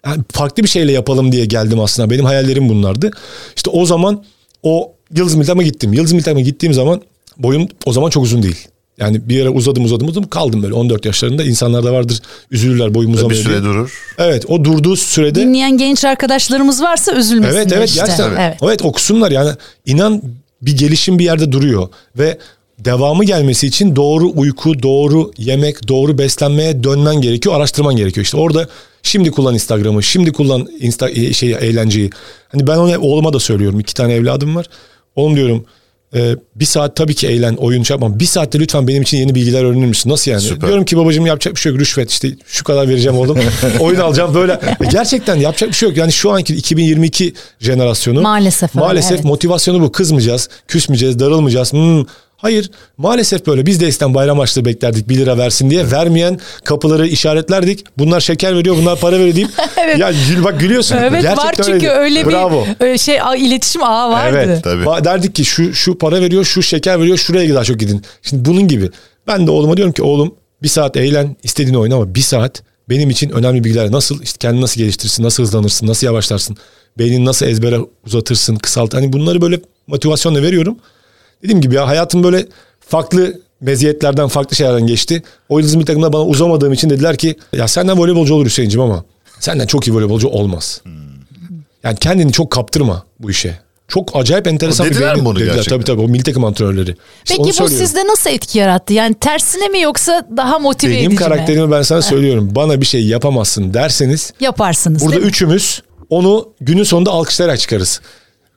[0.06, 2.10] yani farklı bir şeyle yapalım diye geldim aslında.
[2.10, 3.12] Benim hayallerim bunlardı.
[3.56, 4.24] İşte o zaman
[4.64, 5.94] o Yıldız Miltam'a gittim.
[5.94, 7.02] Yıldız Miltam'a gittiğim zaman
[7.38, 8.68] boyum o zaman çok uzun değil.
[8.98, 11.44] Yani bir yere uzadım uzadım uzadım kaldım böyle 14 yaşlarında.
[11.44, 12.20] İnsanlar da vardır
[12.52, 13.56] üzülürler boyum Bir uzamıyor diye.
[13.56, 14.14] süre durur.
[14.18, 18.02] Evet o durduğu sürede Dinleyen genç arkadaşlarımız varsa üzülmesinler Evet evet işte.
[18.02, 18.36] gerçekten.
[18.40, 18.58] Evet.
[18.64, 18.82] Evet.
[18.86, 19.52] okusunlar yani
[19.86, 20.22] inan
[20.62, 22.38] bir gelişim bir yerde duruyor ve
[22.80, 28.26] devamı gelmesi için doğru uyku, doğru yemek, doğru beslenmeye dönmen gerekiyor, araştırman gerekiyor.
[28.26, 28.68] İşte orada
[29.04, 32.10] şimdi kullan Instagram'ı, şimdi kullan insta şey eğlenceyi.
[32.48, 33.80] Hani ben onu oğluma da söylüyorum.
[33.80, 34.66] iki tane evladım var.
[35.16, 35.66] Oğlum diyorum
[36.16, 38.20] e, bir saat tabii ki eğlen, oyun şey yapma.
[38.20, 40.10] Bir saatte lütfen benim için yeni bilgiler öğrenir misin?
[40.10, 40.42] Nasıl yani?
[40.42, 40.68] Süper.
[40.68, 41.82] Diyorum ki babacığım yapacak bir şey yok.
[41.82, 43.40] Rüşvet işte şu kadar vereceğim oğlum.
[43.80, 44.54] oyun alacağım böyle.
[44.54, 45.98] E, gerçekten yapacak bir şey yok.
[45.98, 49.24] Yani şu anki 2022 jenerasyonu Maalesef öyle, maalesef evet.
[49.24, 49.92] motivasyonu bu.
[49.92, 51.74] Kızmayacağız, küsmeyeceğiz, darılmayacağız.
[51.74, 52.06] Hmm,
[52.42, 57.08] Hayır maalesef böyle biz de eskiden bayram açlığı beklerdik 1 lira versin diye vermeyen kapıları
[57.08, 57.84] işaretlerdik.
[57.98, 59.98] Bunlar şeker veriyor bunlar para veriyor deyip Evet.
[60.00, 60.98] ya gül bak gülüyorsun.
[60.98, 62.66] Evet Gerçekten var çünkü öyle Bravo.
[62.82, 64.38] bir e, şey iletişim ağı vardı.
[64.46, 64.64] Evet.
[64.64, 65.04] Tabii.
[65.06, 68.02] Derdik ki şu şu para veriyor, şu şeker veriyor, şuraya daha çok gidin.
[68.22, 68.90] Şimdi bunun gibi.
[69.28, 73.10] Ben de oğluma diyorum ki oğlum bir saat eğlen, istediğini oyna ama bir saat benim
[73.10, 73.92] için önemli bilgiler.
[73.92, 76.58] Nasıl işte kendini nasıl geliştirirsin, nasıl hızlanırsın, nasıl yavaşlarsın,
[76.98, 78.94] beynini nasıl ezbere uzatırsın, kısalt.
[78.94, 80.78] Hani bunları böyle motivasyonla veriyorum.
[81.44, 82.46] Dediğim gibi ya hayatım böyle
[82.80, 85.24] farklı meziyetlerden, farklı şeylerden geçti.
[85.50, 89.04] O yıldız milli takımda bana uzamadığım için dediler ki ya senden voleybolcu olur Hüseyin'cim ama
[89.40, 90.82] senden çok iyi voleybolcu olmaz.
[91.84, 93.60] Yani kendini çok kaptırma bu işe.
[93.88, 95.54] Çok acayip enteresan dediler bir mi bunu dediler.
[95.56, 95.76] gerçekten?
[95.76, 96.96] Tabii tabii o milli takım antrenörleri.
[97.26, 97.86] İşte onu Peki bu söylüyorum.
[97.88, 98.94] sizde nasıl etki yarattı?
[98.94, 101.16] Yani tersine mi yoksa daha motive Benim edici mi?
[101.16, 102.50] karakterimi ben sana söylüyorum.
[102.56, 108.02] Bana bir şey yapamazsın derseniz Yaparsınız burada üçümüz onu günün sonunda alkışlayarak çıkarız.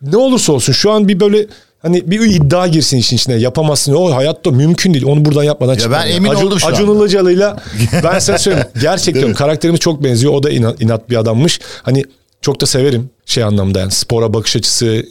[0.03, 1.47] Ne olursa olsun şu an bir böyle
[1.83, 3.95] hani bir iddia girsin işin içine yapamazsın.
[3.95, 5.05] O hayatta mümkün değil.
[5.07, 5.93] Onu buradan yapmadan çıkar.
[5.93, 6.97] ben emin Acun, oldum şu Acun.
[6.97, 7.57] Ilıcalı'yla
[8.05, 8.69] ben sana söyleyeyim.
[8.81, 10.33] Gerçekten karakterimiz çok benziyor.
[10.35, 11.61] O da inat, inat bir adammış.
[11.83, 12.05] Hani
[12.41, 15.07] çok da severim şey anlamda yani spora bakış açısı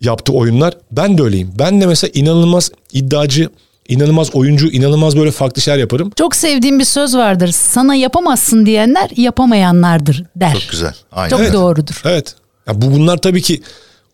[0.00, 0.74] yaptığı oyunlar.
[0.90, 1.50] Ben de öyleyim.
[1.58, 3.48] Ben de mesela inanılmaz iddiacı,
[3.88, 6.10] inanılmaz oyuncu, inanılmaz böyle farklı şeyler yaparım.
[6.16, 7.48] Çok sevdiğim bir söz vardır.
[7.52, 10.52] Sana yapamazsın diyenler yapamayanlardır der.
[10.52, 10.94] Çok güzel.
[11.12, 11.30] Aynen.
[11.30, 11.52] Çok Evet.
[11.52, 12.02] doğrudur.
[12.04, 12.34] Evet.
[12.66, 13.62] Ya bu bunlar tabii ki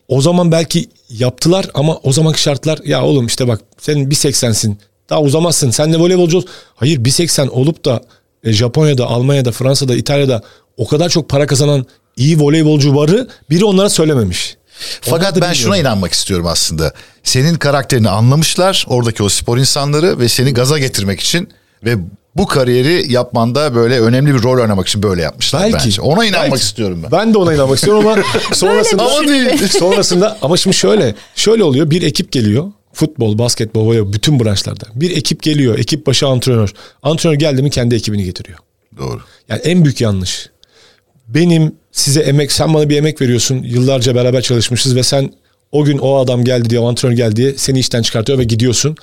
[0.09, 4.79] o zaman belki yaptılar ama o zamanki şartlar ya oğlum işte bak senin 1.80'sin.
[5.11, 5.71] Daha uzamazsın.
[5.71, 6.43] Sen de voleybolcu ol.
[6.75, 8.01] Hayır 1.80 olup da
[8.45, 10.43] e, Japonya'da, Almanya'da, Fransa'da, İtalya'da
[10.77, 14.57] o kadar çok para kazanan iyi voleybolcu varı biri onlara söylememiş.
[15.01, 15.85] Fakat ben şuna bilmiyor.
[15.85, 16.93] inanmak istiyorum aslında.
[17.23, 21.49] Senin karakterini anlamışlar oradaki o spor insanları ve seni gaza getirmek için
[21.85, 21.97] ve
[22.39, 25.75] bu kariyeri yapmanda böyle önemli bir rol oynamak için böyle yapmışlar Belki.
[25.87, 26.03] bence.
[26.03, 26.63] Ona inanmak Belki.
[26.65, 27.11] istiyorum ben.
[27.13, 28.23] Ben de ona inanmak istiyorum ama
[28.53, 29.69] sonrasında Ama değil.
[29.69, 34.85] sonrasında ama şimdi şöyle şöyle oluyor bir ekip geliyor futbol, basketbol, voleybol bütün branşlarda.
[34.95, 36.73] Bir ekip geliyor, ekip başı antrenör.
[37.03, 38.59] Antrenör geldi mi kendi ekibini getiriyor.
[38.99, 39.21] Doğru.
[39.49, 40.51] Yani en büyük yanlış.
[41.29, 43.63] Benim size emek, sen bana bir emek veriyorsun.
[43.63, 45.33] Yıllarca beraber çalışmışız ve sen
[45.73, 48.97] o gün o adam geldi diye, o antrenör geldi diye seni işten çıkartıyor ve gidiyorsun.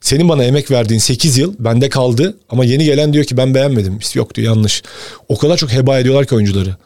[0.00, 3.98] Senin bana emek verdiğin 8 yıl bende kaldı ama yeni gelen diyor ki ben beğenmedim.
[4.14, 4.82] Yok diyor yanlış.
[5.28, 6.76] O kadar çok heba ediyorlar ki oyuncuları.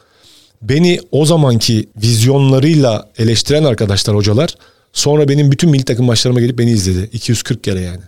[0.62, 4.54] Beni o zamanki vizyonlarıyla eleştiren arkadaşlar, hocalar
[4.92, 7.10] sonra benim bütün milli takım maçlarıma gelip beni izledi.
[7.12, 8.00] 240 kere yani.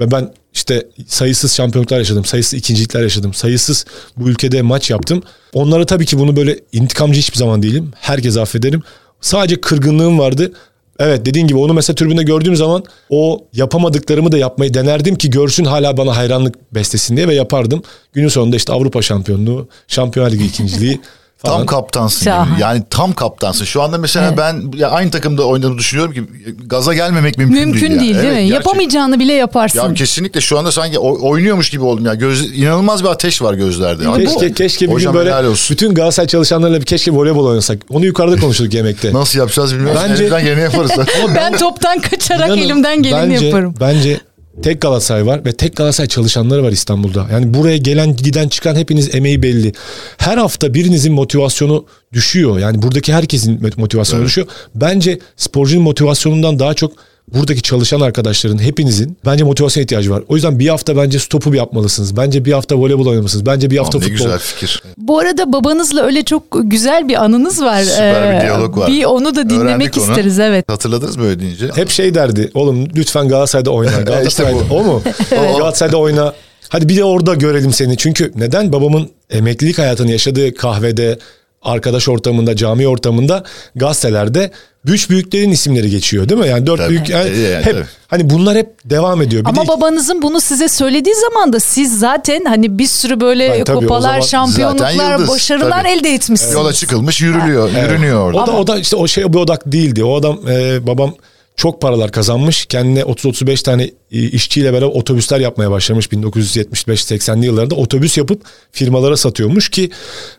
[0.00, 3.84] Ve ben işte sayısız şampiyonluklar yaşadım, sayısız ikincilikler yaşadım, sayısız
[4.16, 5.22] bu ülkede maç yaptım.
[5.52, 7.92] Onlara tabii ki bunu böyle intikamcı hiçbir zaman değilim.
[8.00, 8.82] Herkese affederim.
[9.20, 10.52] Sadece kırgınlığım vardı.
[10.98, 15.64] Evet dediğin gibi onu mesela tribünde gördüğüm zaman o yapamadıklarımı da yapmayı denerdim ki görsün
[15.64, 17.82] hala bana hayranlık bestesin diye ve yapardım.
[18.12, 21.00] Günün sonunda işte Avrupa şampiyonluğu, Şampiyonlar Ligi ikinciliği
[21.46, 21.66] Tam an.
[21.66, 22.60] kaptansın gibi.
[22.60, 23.64] Yani tam kaptansın.
[23.64, 24.38] Şu anda mesela Evet.
[24.38, 26.24] ben ya aynı takımda oynadığımı düşünüyorum ki
[26.66, 27.92] gaza gelmemek mümkün, Mümkün değil.
[27.92, 28.00] ya.
[28.00, 28.38] değil, değil Evet, mi?
[28.40, 28.54] gerçekten.
[28.54, 29.82] Yapamayacağını bile yaparsın.
[29.88, 32.14] Ya kesinlikle şu anda sanki oynuyormuş gibi oldum ya.
[32.14, 34.24] Göz, inanılmaz bir ateş var gözlerde.
[34.24, 35.34] Keşke, keşke bir Hocam gün böyle
[35.70, 37.78] bütün Galatasaray çalışanlarıyla bir keşke voleybol oynasak.
[37.90, 39.12] Onu yukarıda konuştuk yemekte.
[39.12, 40.00] Nasıl yapacağız bilmiyorum.
[40.04, 40.90] Bence- Elimizden geleni yaparız.
[41.36, 43.74] ben toptan kaçarak İnanın, elimden geleni bence, yaparım.
[43.80, 44.20] Bence
[44.62, 47.26] tek Galatasaray var ve tek Galatasaray çalışanları var İstanbul'da.
[47.32, 49.72] Yani buraya gelen giden çıkan hepiniz emeği belli.
[50.18, 52.58] Her hafta birinizin motivasyonu düşüyor.
[52.58, 54.46] Yani buradaki herkesin motivasyonu düşüyor.
[54.74, 56.92] Bence sporcunun motivasyonundan daha çok
[57.34, 60.22] buradaki çalışan arkadaşların hepinizin bence motivasyon ihtiyacı var.
[60.28, 62.16] O yüzden bir hafta bence stopu bir yapmalısınız.
[62.16, 63.46] Bence bir hafta voleybol oynamalısınız.
[63.46, 64.16] Bence bir hafta ne futbol.
[64.16, 64.82] güzel fikir.
[64.98, 67.82] Bu arada babanızla öyle çok güzel bir anınız var.
[67.82, 68.90] Süper bir Ee, diyalog var.
[68.90, 70.04] Bir onu da dinlemek Öğrendik onu.
[70.04, 70.64] isteriz evet.
[70.70, 71.70] Hatırladınız mı öyle deyince?
[71.74, 72.50] Hep şey derdi.
[72.54, 74.00] Oğlum lütfen Galatasaray'da oyna.
[74.00, 74.74] Galatasaray'da bu.
[74.74, 75.02] o mu?
[75.30, 76.32] Galatasaray'da oyna.
[76.68, 77.96] Hadi bir de orada görelim seni.
[77.96, 81.18] Çünkü neden babamın emeklilik hayatını yaşadığı kahvede,
[81.66, 84.50] arkadaş ortamında, cami ortamında, gazetelerde
[84.84, 86.48] üç büyüklerin isimleri geçiyor değil mi?
[86.48, 86.88] Yani dört Tabii.
[86.90, 87.84] büyük yani Evet, yani hep tabii.
[88.08, 89.44] hani bunlar hep devam ediyor.
[89.44, 93.50] Bir Ama de- babanızın bunu size söylediği zaman da siz zaten hani bir sürü böyle
[93.50, 95.92] Ben tabii kupalar, şampiyonluklar, yıldız, başarılar tabii.
[95.92, 96.54] elde etmişsiniz.
[96.54, 97.70] Yola çıkılmış yürülüyor.
[97.70, 98.42] Yürünüyor orada.
[98.42, 100.04] O da o da işte o şey bir odak değildi.
[100.04, 101.14] O adam e, babam
[101.56, 102.66] çok paralar kazanmış.
[102.66, 107.74] Kendine 30-35 tane e, işçiyle beraber otobüsler yapmaya başlamış 1975-80'li yıllarda.
[107.74, 108.42] Otobüs yapıp
[108.72, 109.90] firmalara satıyormuş ki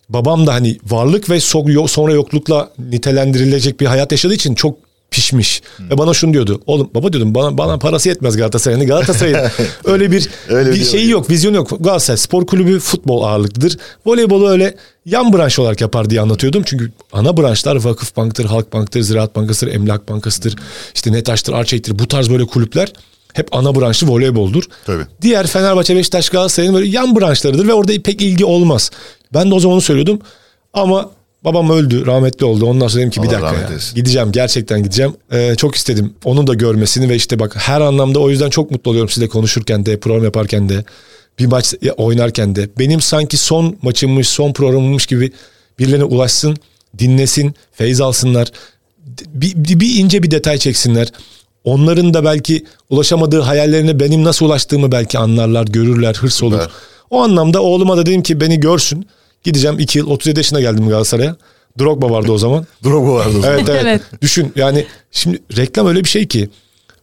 [0.10, 1.40] babam da hani varlık ve
[1.88, 5.62] sonra yoklukla nitelendirilecek bir hayat yaşadığı için çok pişmiş.
[5.80, 6.62] Ve bana şunu diyordu.
[6.66, 8.88] Oğlum baba diyordum bana bana parası yetmez Galatasaray'ın.
[8.88, 9.40] Galatasaray'ın
[9.86, 11.70] öyle bir, Öyle bir şeyi yok, vizyonu yok.
[11.80, 13.78] Galatasaray Spor Kulübü futbol ağırlıklıdır.
[14.06, 16.64] Voleybolu öyle yan branş olarak yapar diye anlatıyordum.
[16.66, 20.56] Çünkü ana branşlar Vakıf Bank'tır, Halk Bank'tır, Ziraat Bankası'dır, Emlak Bankası'dır,
[20.96, 22.00] işte Netaş'tır, Arçelik'tir.
[22.00, 22.94] Bu tarz böyle kulüpler
[23.34, 24.64] hep ana branşı voleyboldur.
[24.86, 25.04] Tabii.
[25.22, 28.92] Diğer Fenerbahçe, Beşiktaş, Galatasaray'ın böyle yan branşlarıdır ve orada pek ilgi olmaz.
[29.34, 30.20] Ben de o zaman onu söylüyordum.
[30.74, 31.10] Ama
[31.48, 32.66] babam öldü, rahmetli oldu.
[32.66, 33.70] Ondan sonra dedim ki bir Allah dakika rahmet ya.
[33.70, 33.96] eylesin.
[33.96, 35.14] Gideceğim, gerçekten gideceğim.
[35.32, 38.92] Ee, çok istedim onun da görmesini ve işte bak her anlamda o yüzden çok mutlu
[38.92, 40.84] oluyorum sizle konuşurken de, program yaparken de,
[41.40, 42.70] bir maç oynarken de.
[42.80, 45.32] Benim sanki son maçımmış, son programımmış gibi
[45.80, 46.58] birilerine ulaşsın,
[47.00, 48.52] dinlesin, feyz alsınlar.
[49.28, 51.08] Bir, bir, bir ince bir detay çeksinler.
[51.64, 56.60] Onların da belki ulaşamadığı hayallerine benim nasıl ulaştığımı belki anlarlar, görürler, hırs olur.
[56.60, 56.72] Süper.
[57.10, 59.08] O anlamda oğluma da dedim ki beni görsün.
[59.48, 61.36] Gideceğim 2 yıl 37 yaşına geldim Galatasaray'a.
[61.80, 62.66] Drogba vardı o zaman.
[62.84, 63.58] Drogba vardı o zaman.
[63.58, 64.02] Evet, evet Evet.
[64.22, 66.50] Düşün yani şimdi reklam öyle bir şey ki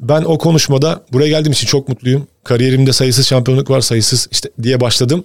[0.00, 2.26] ben o konuşmada buraya geldiğim için çok mutluyum.
[2.44, 5.24] Kariyerimde sayısız şampiyonluk var sayısız işte diye başladım.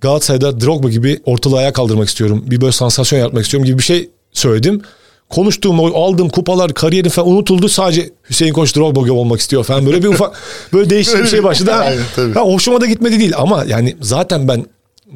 [0.00, 2.44] Galatasaray'da Drogba gibi ortalığı ayağa kaldırmak istiyorum.
[2.46, 4.82] Bir böyle sansasyon yaratmak istiyorum gibi bir şey söyledim.
[5.30, 7.68] Konuştuğum, o aldığım kupalar, kariyerim falan unutuldu.
[7.68, 9.86] Sadece Hüseyin Koç Drogba gibi olmak istiyor falan.
[9.86, 10.36] Böyle bir ufak,
[10.72, 11.70] böyle değişik bir şey başladı.
[11.70, 12.34] Ha, Aynen, tabii.
[12.34, 14.66] ha, hoşuma da gitmedi değil ama yani zaten ben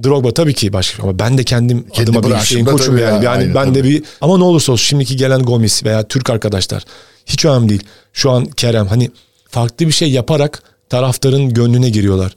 [0.03, 3.25] Drogba tabii ki başka ama ben de kendim Kendi adıma bir Hüseyin Koç'um yani.
[3.25, 3.91] ya, Yani aynen, ben de tabii.
[3.91, 6.85] bir ama ne olursa olsun şimdiki gelen Gomis veya Türk arkadaşlar
[7.27, 7.83] hiç önemli değil.
[8.13, 9.11] Şu an Kerem hani
[9.49, 12.35] farklı bir şey yaparak taraftarın gönlüne giriyorlar.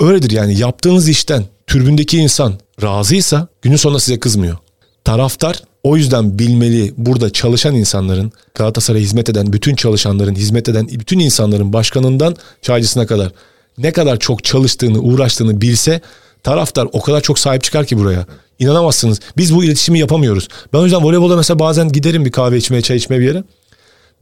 [0.00, 4.56] Öyledir yani yaptığınız işten türbündeki insan razıysa günün sonunda size kızmıyor.
[5.04, 11.18] Taraftar o yüzden bilmeli burada çalışan insanların Galatasaray'a hizmet eden bütün çalışanların hizmet eden bütün
[11.18, 13.32] insanların başkanından çaycısına kadar
[13.78, 16.00] ne kadar çok çalıştığını uğraştığını bilse
[16.42, 18.26] taraftar o kadar çok sahip çıkar ki buraya.
[18.58, 19.20] İnanamazsınız.
[19.36, 20.48] Biz bu iletişimi yapamıyoruz.
[20.72, 23.44] Ben o yüzden voleybolda mesela bazen giderim bir kahve içmeye çay içmeye bir yere.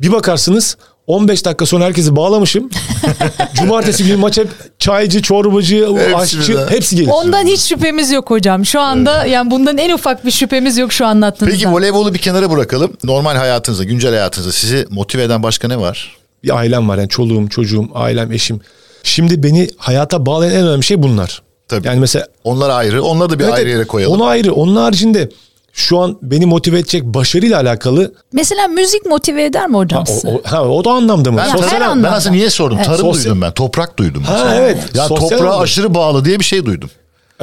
[0.01, 2.71] Bir bakarsınız 15 dakika sonra herkesi bağlamışım.
[3.55, 6.69] Cumartesi günü maç hep çaycı, çorbacı, Hepsi aşçı birden.
[6.69, 7.09] hepsi gelir.
[7.13, 8.67] Ondan hiç şüphemiz yok hocam.
[8.67, 11.59] Şu anda yani bundan en ufak bir şüphemiz yok şu anlattığınızdan.
[11.59, 12.93] Peki voleybolu bir kenara bırakalım.
[13.05, 16.17] Normal hayatınızda, güncel hayatınızda sizi motive eden başka ne var?
[16.45, 18.61] bir ailem var yani çoluğum, çocuğum, ailem, eşim.
[19.03, 21.43] Şimdi beni hayata bağlayan en önemli şey bunlar.
[21.71, 21.87] Tabii.
[21.87, 23.03] Yani mesela Onlar ayrı.
[23.03, 24.15] Onları da bir Evet, ayrı yere koyalım.
[24.15, 24.53] Onu ayrı.
[24.53, 25.29] Onun haricinde
[25.73, 30.29] şu an beni motive edecek başarıyla alakalı Mesela müzik motive eder mi hocam o, sizi?
[30.29, 31.39] o, ha, o da anlamda mı?
[31.39, 32.11] Ben, Ya Sosyal- her tarım, ben anlamda.
[32.17, 32.77] aslında niye sordum?
[32.77, 32.87] Evet.
[32.87, 33.53] Tarım Sosyal- duydum ben.
[33.53, 34.23] Toprak duydum.
[34.23, 34.55] Ha, mesela.
[34.55, 34.77] evet.
[34.95, 35.59] Ya Sosyal toprağa anlamda.
[35.63, 36.91] aşırı bağlı diye bir şey duydum.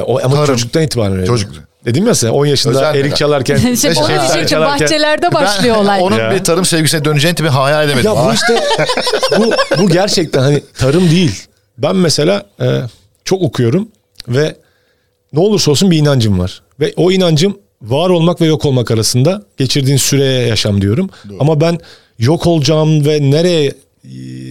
[0.06, 0.46] O, ama Tarım.
[0.46, 1.26] çocuktan itibaren öyle.
[1.26, 1.50] Çocuk.
[1.84, 3.16] Dedim ya size 10 yaşında Özel erik merak.
[3.16, 3.56] çalarken.
[3.72, 6.00] İşte Mesela- onu diyecektim çalarken- bahçelerde başlıyor olay.
[6.02, 6.30] onun Ya.
[6.34, 8.10] bir tarım sevgisine döneceğini tabii hayal edemedim.
[8.10, 8.62] Ya bu işte
[9.38, 11.42] bu, bu gerçekten hani tarım değil.
[11.78, 12.66] Ben mesela e,
[13.24, 13.88] çok okuyorum
[14.28, 14.56] ve
[15.32, 16.62] ne olursa olsun bir inancım var.
[16.80, 21.10] Ve o inancım var olmak ve yok olmak arasında geçirdiğin süreye yaşam diyorum.
[21.40, 21.78] Ama ben
[22.18, 23.72] yok olacağım ve nereye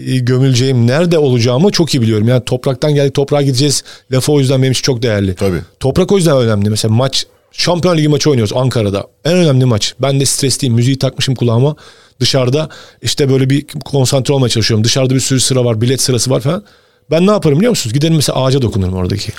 [0.08, 2.28] e, gömüleceğim, nerede olacağımı çok iyi biliyorum.
[2.28, 5.36] Yani topraktan geldik toprağa gideceğiz lafı o yüzden benim için çok değerli.
[5.36, 5.62] Tabii.
[5.80, 6.70] Toprak o yüzden önemli.
[6.70, 9.08] Mesela maç Şampiyon Ligi maçı oynuyoruz Ankara'da.
[9.26, 9.94] En önemli maç.
[10.00, 10.76] Ben de stresliyim.
[10.76, 11.76] Müziği takmışım kulağıma.
[12.20, 12.70] Dışarıda
[13.02, 14.84] işte böyle bir konsantre olmaya çalışıyorum.
[14.84, 15.82] Dışarıda bir sürü sıra var.
[15.82, 16.64] Bilet sırası var falan.
[17.12, 17.94] Ben ne yaparım biliyor musunuz?
[17.94, 19.32] Giderim mesela ağaca dokunurum oradaki.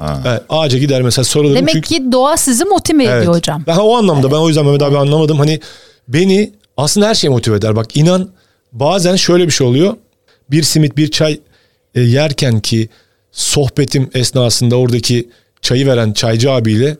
[0.00, 1.54] Evet, ağaca gider mesela sorulur.
[1.54, 1.88] Demek çünkü...
[1.88, 3.18] ki doğa sizi motive Evet.
[3.18, 3.64] ediyor hocam.
[3.66, 5.38] Ben o anlamda ben o yüzden Mehmet abi anlamadım.
[5.38, 5.60] Hani
[6.08, 7.76] beni aslında her şey motive eder.
[7.76, 8.28] Bak inan
[8.72, 9.96] bazen şöyle bir şey oluyor.
[10.50, 11.40] Bir simit bir çay
[11.94, 12.88] e, yerken ki
[13.32, 15.28] sohbetim esnasında oradaki
[15.62, 16.96] çayı veren çaycı abiyle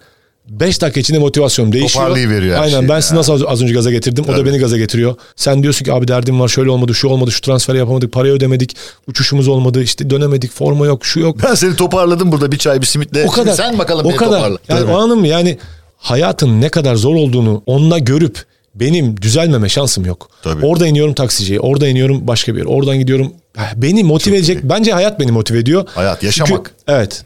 [0.49, 2.05] 5 dakika içinde motivasyonum değişiyor.
[2.05, 3.03] Toparlayıveriyor her Aynen şeyi ben ya.
[3.03, 4.25] sizi nasıl az- önce gaza getirdim.
[4.25, 4.51] O da Tabii.
[4.51, 5.15] beni gaza getiriyor.
[5.37, 8.77] Sen diyorsun ki abi derdim var şöyle olmadı şu olmadı şu transferi yapamadık parayı ödemedik
[9.07, 11.37] uçuşumuz olmadı işte dönemedik forma yok şu yok.
[11.43, 13.25] Ben seni toparladım burada bir çay bir simitle.
[13.25, 13.45] O kadar.
[13.57, 14.37] Şimdi sen bakalım o beni kadar.
[14.39, 14.59] toparla.
[14.69, 14.93] Yani Tabii.
[14.93, 15.27] o mı?
[15.29, 15.59] Yani
[15.97, 18.39] hayatın ne kadar zor olduğunu onunla görüp
[18.75, 20.29] benim düzelmeme şansım yok.
[20.43, 20.67] Tabii.
[20.67, 23.33] Orada iniyorum taksiciye, orada iniyorum başka bir yer, oradan gidiyorum.
[23.77, 24.59] Beni motive edecek.
[24.63, 25.85] Bence hayat beni motive ediyor.
[25.95, 26.75] Hayat, Çünkü- yaşamak.
[26.89, 27.25] evet.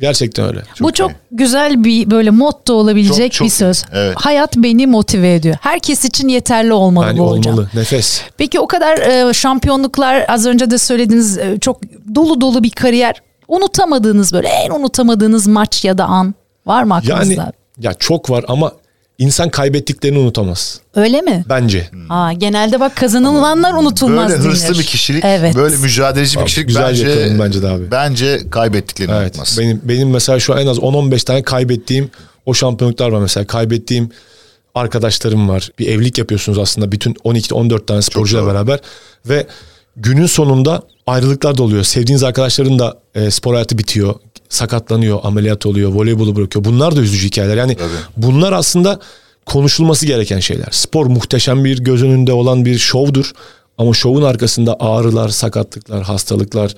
[0.00, 0.62] Gerçekten öyle.
[0.80, 3.78] Bu çok güzel bir böyle motto olabilecek Çok, çok bir söz.
[3.82, 3.86] iyi.
[3.92, 4.14] Evet.
[4.18, 5.56] Hayat beni motive ediyor.
[5.60, 7.38] Herkes için yeterli olmalı Yani bu olmalı.
[7.38, 7.66] hocam.
[7.74, 8.20] Nefes.
[8.36, 11.80] Peki o kadar e, şampiyonluklar az önce de söylediğiniz e, çok
[12.14, 13.22] dolu dolu bir kariyer.
[13.48, 16.34] Unutamadığınız böyle en unutamadığınız maç ya da an
[16.66, 17.32] var mı aklınızda?
[17.42, 18.72] Yani ya çok var ama
[19.18, 20.80] insan kaybettiklerini unutamaz.
[20.94, 21.44] Öyle mi?
[21.48, 21.90] Bence.
[22.10, 24.78] Aa, genelde bak kazanılanlar unutulmaz Böyle hırslı denir.
[24.78, 25.54] bir kişilik, Evet.
[25.54, 27.90] böyle mücadeleci bir kişilik güzel bence bence de abi.
[27.90, 29.26] Bence kaybettiklerini Evet.
[29.26, 29.56] unutmaz.
[29.60, 32.10] Benim benim mesela şu an en az 10-15 tane kaybettiğim
[32.46, 33.46] o şampiyonluklar var mesela.
[33.46, 34.10] Kaybettiğim
[34.74, 35.70] arkadaşlarım var.
[35.78, 38.80] Bir evlilik yapıyorsunuz aslında bütün 12-14 tane sporcuyla beraber
[39.28, 39.46] ve
[39.98, 41.84] günün sonunda ayrılıklar da oluyor.
[41.84, 44.14] Sevdiğiniz arkadaşların da e, spor hayatı bitiyor.
[44.48, 46.64] Sakatlanıyor, ameliyat oluyor, voleybolu bırakıyor.
[46.64, 47.56] Bunlar da üzücü hikayeler.
[47.56, 47.76] Yani
[48.16, 49.00] bunlar aslında
[49.46, 50.68] konuşulması gereken şeyler.
[50.70, 53.32] Spor muhteşem bir göz önünde olan bir şovdur.
[53.78, 56.74] Ama şovun arkasında ağrılar, sakatlıklar, hastalıklar,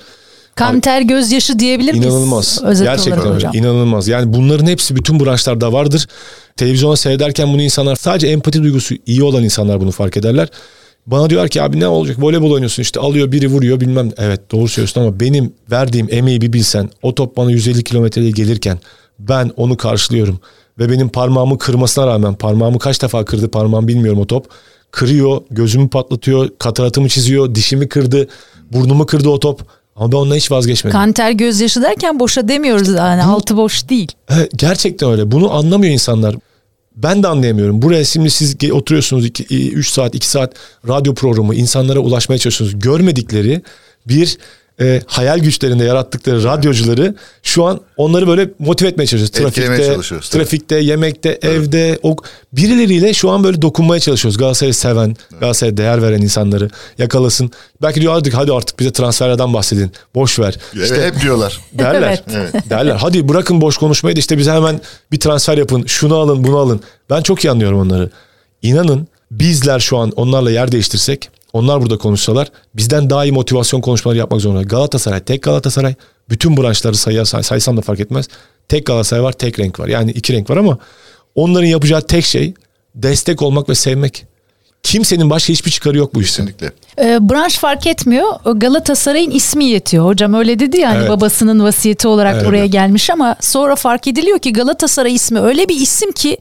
[0.55, 2.07] Kan ter gözyaşı diyebilir miyiz?
[2.07, 2.61] İnanılmaz.
[2.65, 3.35] Özet Gerçekten öyle.
[3.35, 3.55] hocam.
[3.55, 4.09] İnanılmaz.
[4.09, 6.07] Yani bunların hepsi bütün branşlarda vardır.
[6.57, 10.49] Televizyona seyrederken bunu insanlar sadece empati duygusu iyi olan insanlar bunu fark ederler.
[11.11, 14.11] Bana diyorlar ki abi ne olacak voleybol oynuyorsun işte alıyor biri vuruyor bilmem.
[14.19, 18.79] Evet doğru söylüyorsun ama benim verdiğim emeği bir bilsen o top bana 150 kilometrede gelirken
[19.19, 20.41] ben onu karşılıyorum.
[20.79, 24.47] Ve benim parmağımı kırmasına rağmen parmağımı kaç defa kırdı parmağım bilmiyorum o top.
[24.91, 28.29] Kırıyor gözümü patlatıyor kataratımı çiziyor dişimi kırdı
[28.73, 29.61] burnumu kırdı o top.
[29.97, 30.99] Ama ben ondan hiç vazgeçmedim.
[30.99, 34.13] Kan ter gözyaşı derken boşa demiyoruz yani altı boş değil.
[34.27, 35.31] He, Gerçekten öyle.
[35.31, 36.37] Bunu anlamıyor insanlar.
[36.97, 37.83] Ben de anlayamıyorum.
[37.83, 40.55] Buraya şimdi siz oturuyorsunuz 3 saat 2 saat
[40.89, 42.83] radyo programı insanlara ulaşmaya çalışıyorsunuz.
[42.83, 43.63] Görmedikleri
[44.09, 44.39] bir
[44.81, 49.55] e, hayal güçlerinde yarattıkları radyocuları şu an onları böyle motive etmeye çalışıyoruz.
[49.55, 50.43] Trafikte, çalışıyoruz, tabii.
[50.43, 52.17] trafikte, yemekte, evde o
[52.53, 54.39] birileriyle şu an böyle dokunmaya çalışıyoruz.
[54.39, 57.51] Galatasaray'ı seven, Galatasaray'a değer veren insanları yakalasın.
[57.83, 59.93] Belki diyor artık hadi artık bize transferlerden bahsedin.
[60.15, 60.59] Boş ver.
[60.77, 61.61] Evet, hep diyorlar.
[61.73, 62.23] Derler.
[62.35, 62.71] Evet.
[62.71, 62.97] Derler.
[62.97, 64.81] Hadi bırakın boş konuşmayı da işte bize hemen
[65.13, 65.85] bir transfer yapın.
[65.87, 66.81] Şunu alın, bunu alın.
[67.11, 68.11] Ben çok iyi anlıyorum onları.
[68.63, 74.19] İnanın bizler şu an onlarla yer değiştirsek, onlar burada konuşsalar bizden daha iyi motivasyon konuşmaları
[74.19, 74.63] yapmak zorunda.
[74.63, 75.95] Galatasaray, tek Galatasaray.
[76.29, 78.29] Bütün branşları sayı, say, saysam da fark etmez.
[78.69, 79.89] Tek Galatasaray var, tek renk var.
[79.89, 80.79] Yani iki renk var ama
[81.35, 82.55] onların yapacağı tek şey
[82.95, 84.25] destek olmak ve sevmek.
[84.83, 86.47] Kimsenin başka hiçbir çıkarı yok bu işten.
[86.47, 86.73] Kesinlikle.
[86.99, 88.27] Ee, branş fark etmiyor.
[88.55, 90.05] Galatasaray'ın ismi yetiyor.
[90.07, 91.11] Hocam öyle dedi ya hani Evet.
[91.11, 92.47] babasının vasiyeti olarak Evet.
[92.47, 96.39] buraya gelmiş ama sonra fark ediliyor ki Galatasaray ismi öyle bir isim ki e,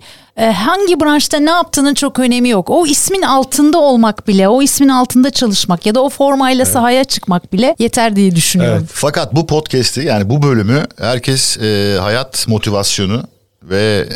[0.47, 2.69] hangi branşta ne yaptığının çok önemi yok.
[2.69, 7.53] O ismin altında olmak bile, o ismin altında çalışmak ya da o formayla sahaya çıkmak
[7.53, 8.77] bile yeter diye düşünüyorum.
[8.79, 8.89] Evet.
[8.93, 13.23] Fakat bu podcast'i yani bu bölümü herkes e, hayat motivasyonu
[13.63, 14.15] ve e,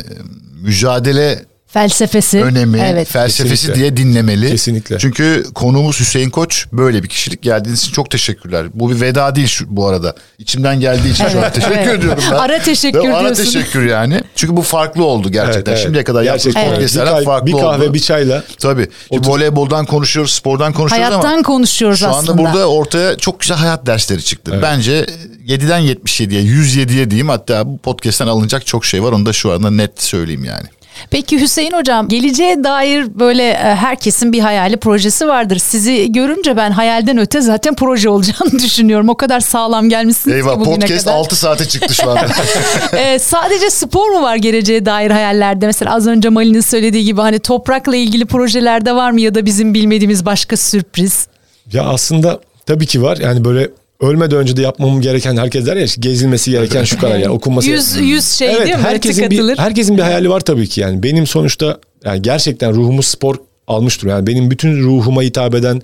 [0.61, 2.43] mücadele Felsefesi.
[2.43, 3.07] önemi, Evet.
[3.07, 3.79] felsefesi Kesinlikle.
[3.81, 4.49] diye dinlemeli.
[4.49, 4.97] Kesinlikle.
[4.99, 7.41] Çünkü konuğumuz Hüseyin Koç böyle bir kişilik.
[7.41, 8.65] Geldiğiniz için çok teşekkürler.
[8.73, 10.15] Bu bir veda değil şu, bu arada.
[10.39, 11.99] İçimden geldiği için Evet, teşekkür evet.
[11.99, 12.35] ediyorum ben.
[12.35, 13.43] Ara teşekkür Ara diyorsun.
[13.43, 14.21] teşekkür yani.
[14.35, 15.59] Çünkü bu farklı oldu gerçekten.
[15.59, 15.79] Evet, evet.
[15.83, 16.75] Şimdiye kadar yaptığımız Gerçekten öyle.
[16.75, 17.93] podcastler kah- farklı bir kahve oldu.
[17.93, 18.87] bir çayla Tabii.
[19.09, 22.37] Otur- voleyboldan konuşuyoruz, spordan konuşuyoruz ama Hayattan konuşuyoruz şu anda aslında.
[22.37, 24.59] burada ortaya çok güzel hayat dersleri çıktı.
[24.61, 25.05] Bence
[25.47, 27.29] 7'den 77'ye, 107'ye diyeyim.
[27.29, 29.11] Hatta bu podcast'ten alınacak çok şey var.
[29.11, 30.67] Onu da şu anda net söyleyeyim yani.
[31.09, 35.57] Peki Hüseyin Hocam geleceğe dair böyle e, herkesin bir hayali projesi vardır.
[35.57, 39.09] Sizi görünce ben hayalden öte zaten proje olacağını düşünüyorum.
[39.09, 41.17] O kadar sağlam gelmişsiniz Eyvah ki bugüne podcast kadar.
[41.17, 42.27] 6 saate çıktı şu anda.
[42.97, 45.65] Ee, sadece spor mu var geleceğe dair hayallerde?
[45.65, 49.73] Mesela az önce Mali'nin söylediği gibi hani toprakla ilgili projelerde var mı ya da bizim
[49.73, 51.27] bilmediğimiz başka sürpriz?
[51.73, 53.17] Ya aslında tabii ki var.
[53.17, 53.69] Yani böyle
[54.03, 57.69] ölmeden önce de yapmam gereken herkes der ya işte gezilmesi gereken şu kadar yani okunması.
[57.69, 58.83] Yüz, yüz şey evet, değil mi?
[58.83, 61.03] herkesin bir, herkesin bir hayali var tabii ki yani.
[61.03, 63.35] Benim sonuçta yani gerçekten ruhumu spor
[63.67, 64.07] almıştır.
[64.07, 65.81] Yani benim bütün ruhuma hitap eden,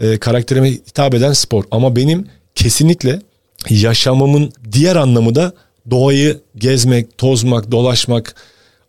[0.00, 1.64] e, karakterime hitap eden spor.
[1.70, 3.20] Ama benim kesinlikle
[3.70, 5.52] yaşamımın diğer anlamı da
[5.90, 8.34] doğayı gezmek, tozmak, dolaşmak,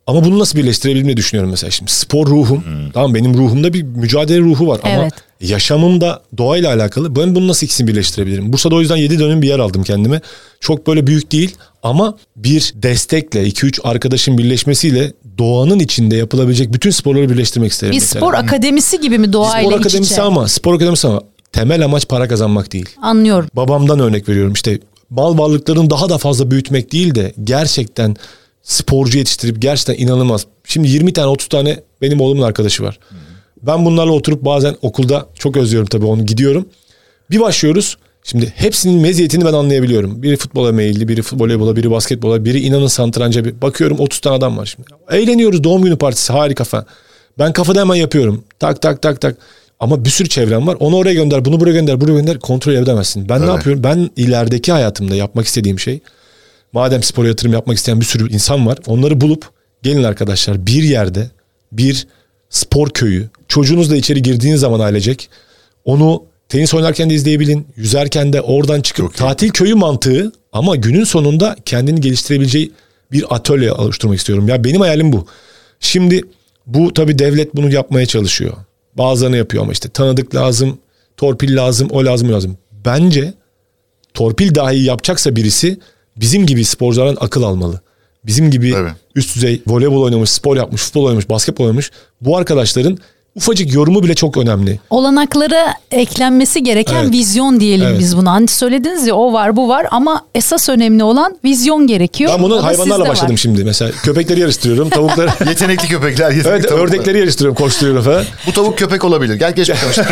[0.07, 1.91] Ama bunu nasıl birleştirebilirim diye düşünüyorum mesela şimdi.
[1.91, 2.63] Spor ruhum.
[2.93, 5.13] Tamam benim ruhumda bir mücadele ruhu var ama Evet.
[5.41, 7.15] yaşamımda doğayla alakalı.
[7.15, 8.53] Ben bunu nasıl ikisini birleştirebilirim?
[8.53, 10.21] Bursa'da o yüzden 7 dönüm bir yer aldım kendime.
[10.59, 17.29] Çok böyle büyük değil ama bir destekle 2-3 arkadaşın birleşmesiyle doğanın içinde yapılabilecek bütün sporları
[17.29, 17.91] birleştirmek isterim.
[17.91, 18.19] Bir mesela.
[18.19, 20.21] spor akademisi gibi mi doğayla Spor iç akademisi içe?
[20.21, 22.89] ama spor akademisi ama temel amaç para kazanmak değil.
[23.01, 23.49] Anlıyorum.
[23.55, 28.15] Babamdan örnek veriyorum işte mal varlıklarını daha da fazla büyütmek değil de gerçekten
[28.63, 30.45] sporcu yetiştirip gerçekten inanılmaz.
[30.63, 32.99] Şimdi 20 tane 30 tane benim oğlumun arkadaşı var.
[33.61, 36.65] Ben bunlarla oturup bazen okulda çok özlüyorum tabii onu gidiyorum.
[37.31, 37.97] Bir başlıyoruz.
[38.23, 40.23] Şimdi hepsinin meziyetini ben anlayabiliyorum.
[40.23, 43.45] Biri futbola meyilli, biri voleybola, biri basketbola, biri inanın santranca.
[43.45, 44.87] Bir bakıyorum 30 tane adam var şimdi.
[45.11, 46.85] Eğleniyoruz doğum günü partisi harika falan.
[47.39, 48.43] Ben kafada hemen yapıyorum.
[48.59, 49.37] Tak tak tak tak.
[49.79, 50.77] Ama bir sürü çevrem var.
[50.79, 52.39] Onu oraya gönder, bunu buraya gönder, buraya gönder.
[52.39, 53.29] Kontrol edemezsin.
[53.29, 53.55] Ben ne Evet.
[53.55, 53.83] yapıyorum?
[53.83, 55.99] Ben ilerideki hayatımda yapmak istediğim şey
[56.73, 58.77] madem spora yatırım yapmak isteyen bir sürü insan var.
[58.87, 59.49] Onları bulup
[59.83, 61.29] gelin arkadaşlar bir yerde
[61.71, 62.07] bir
[62.49, 65.29] spor köyü çocuğunuzla içeri girdiğiniz zaman ailecek
[65.85, 67.67] onu tenis oynarken de izleyebilin.
[67.75, 69.17] Yüzerken de oradan çıkıp Çok iyi.
[69.17, 72.71] tatil köyü mantığı ama günün sonunda kendini geliştirebileceği
[73.11, 74.47] bir atölye oluşturmak istiyorum.
[74.47, 75.27] Ya benim hayalim bu.
[75.79, 76.21] Şimdi
[76.67, 78.53] bu tabii devlet bunu yapmaya çalışıyor.
[78.97, 80.77] Bazılarını yapıyor ama işte tanıdık lazım,
[81.17, 82.57] torpil lazım, o lazım, o lazım.
[82.85, 83.33] Bence
[84.13, 85.79] torpil dahi yapacaksa birisi
[86.21, 87.81] bizim gibi sporculardan akıl almalı.
[88.25, 88.91] Bizim gibi Evet.
[89.15, 92.97] üst düzey voleybol oynamış, spor yapmış, futbol oynamış, basketbol oynamış bu arkadaşların
[93.35, 94.79] ufacık yorumu bile çok önemli.
[94.89, 97.11] Olanaklara eklenmesi gereken Evet.
[97.11, 97.99] vizyon diyelim Evet.
[97.99, 98.31] biz buna.
[98.31, 102.31] Hani söylediniz ya o var bu var ama esas önemli olan vizyon gerekiyor.
[102.37, 103.37] Ben O bunu da hayvanlarla başladım var.
[103.37, 103.63] şimdi.
[103.63, 105.29] Mesela köpekleri yarıştırıyorum, tavukları...
[105.49, 106.87] Yetenekli köpekler, yetenekli evet, tavuklar.
[106.87, 108.23] ördekleri yarıştırıyorum, koşturuyorum falan.
[108.47, 109.35] Bu tavuk köpek olabilir.
[109.35, 110.09] Gel geç bakalım.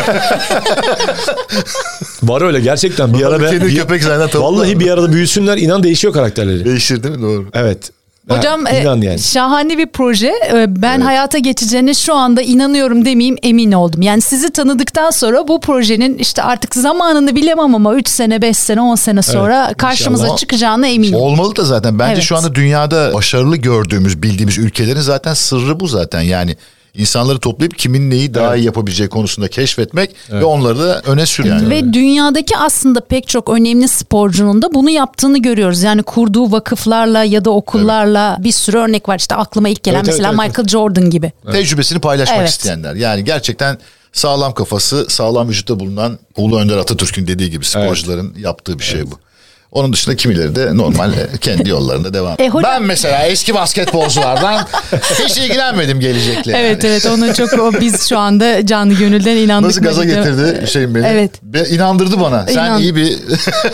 [2.22, 3.50] Var öyle gerçekten bir ara...
[3.50, 4.44] Kendi bir- köpek zaten tavuk.
[4.46, 6.64] Vallahi bir arada büyüsünler inan değişiyor karakterleri.
[6.64, 7.22] Değişir değil mi?
[7.22, 7.46] Doğru.
[7.54, 7.90] Evet.
[8.28, 9.18] Hocam Ha, e, inan yani.
[9.18, 10.32] şahane bir proje.
[10.52, 14.02] E, Ben hayata geçeceğine şu anda inanıyorum demeyeyim emin oldum.
[14.02, 18.80] Yani sizi tanıdıktan sonra bu projenin işte artık zamanını bilemem ama 3 sene, 5 sene,
[18.80, 20.38] 10 sene sonra karşımıza inşallah.
[20.38, 21.14] çıkacağına eminim.
[21.14, 21.98] Olmalı da zaten.
[21.98, 22.22] Bence Evet.
[22.22, 26.20] şu anda dünyada başarılı gördüğümüz, bildiğimiz ülkelerin zaten sırrı bu zaten.
[26.20, 26.56] Yani
[26.94, 31.70] insanları toplayıp kimin neyi daha iyi yapabileceği konusunda keşfetmek ve onları da öne sür yani.
[31.70, 35.82] Ve dünyadaki aslında pek çok önemli sporcunun da bunu yaptığını görüyoruz.
[35.82, 39.18] Yani kurduğu vakıflarla ya da okullarla bir sürü örnek var.
[39.18, 40.48] İşte aklıma ilk gelen Evet, evet, mesela evet.
[40.48, 41.32] Michael Jordan gibi.
[41.52, 42.48] Tecrübesini paylaşmak Evet.
[42.48, 42.94] isteyenler.
[42.94, 43.78] Yani gerçekten
[44.12, 49.18] sağlam kafası, sağlam vücutta bulunan Ulu Önder Atatürk'ün dediği gibi sporcuların yaptığı bir şey bu.
[49.72, 52.36] Onun dışında kimileri de normal kendi yollarında devam.
[52.38, 54.66] E, hocam- Ben mesela eski basketbolculardan
[55.24, 56.52] hiç ilgilenmedim gelecekle.
[56.58, 59.66] Evet evet onu çok o, biz şu anda canlı gönülden inandık.
[59.68, 61.06] Nasıl gaza getirdi Hüseyin beni.
[61.06, 61.30] Evet.
[61.42, 62.46] Ve inandırdı bana.
[62.46, 63.16] Sen İnan- iyi bir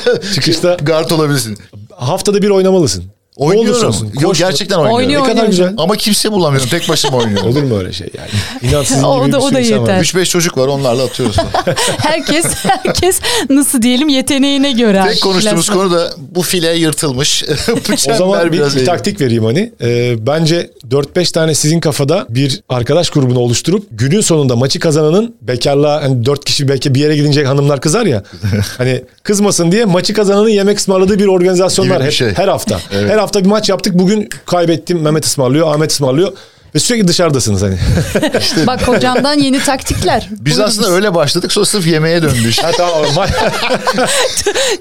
[0.34, 1.58] Çıkışta guard olabilirsin.
[1.96, 3.04] haftada bir oynamalısın.
[3.36, 4.12] Oynuyorum.
[4.20, 4.96] Yok gerçekten oynuyorum.
[4.96, 5.74] Oynuyor, Ne kadar oynuyor güzel.
[5.78, 6.68] Ama kimse bulamıyorum.
[6.68, 7.50] Tek başıma oynuyorum.
[7.50, 8.28] Olur mu öyle şey yani?
[8.70, 10.00] İnan sizin O gibi da- o sürü da yeter.
[10.00, 11.36] 3-5 çocuk var onlarla atıyoruz.
[11.98, 13.20] herkes herkes
[13.50, 15.04] nasıl diyelim yeteneğine göre.
[15.08, 17.44] Tek konuştuğumuz konu da bu file yırtılmış.
[18.10, 19.72] O zaman bir, biraz bir taktik vereyim hani.
[19.82, 26.02] Ee, bence 4-5 tane sizin kafada bir arkadaş grubunu oluşturup günün sonunda maçı kazananın bekarlığa
[26.02, 28.22] hani 4 kişi belki bir yere gidince hanımlar kızar ya.
[28.78, 32.32] hani kızmasın diye maçı kazananın yemek ısmarladığı bir organizasyon Gibi var şey.
[32.34, 32.80] her hafta.
[32.92, 33.10] Evet.
[33.10, 33.94] Her hafta bir maç yaptık.
[33.98, 35.02] Bugün kaybettim.
[35.02, 36.32] Mehmet ısmarlıyor, Ahmet ısmarlıyor.
[36.76, 37.76] Ve sürekli dışarıdasınız hani.
[38.66, 40.28] Bak hocamdan yeni taktikler.
[40.30, 40.68] Biz Buyurun.
[40.68, 42.62] aslında öyle başladık sonra sırf yemeğe döndü işte.
[42.62, 43.04] ha tamam.
[43.04, 43.28] ma-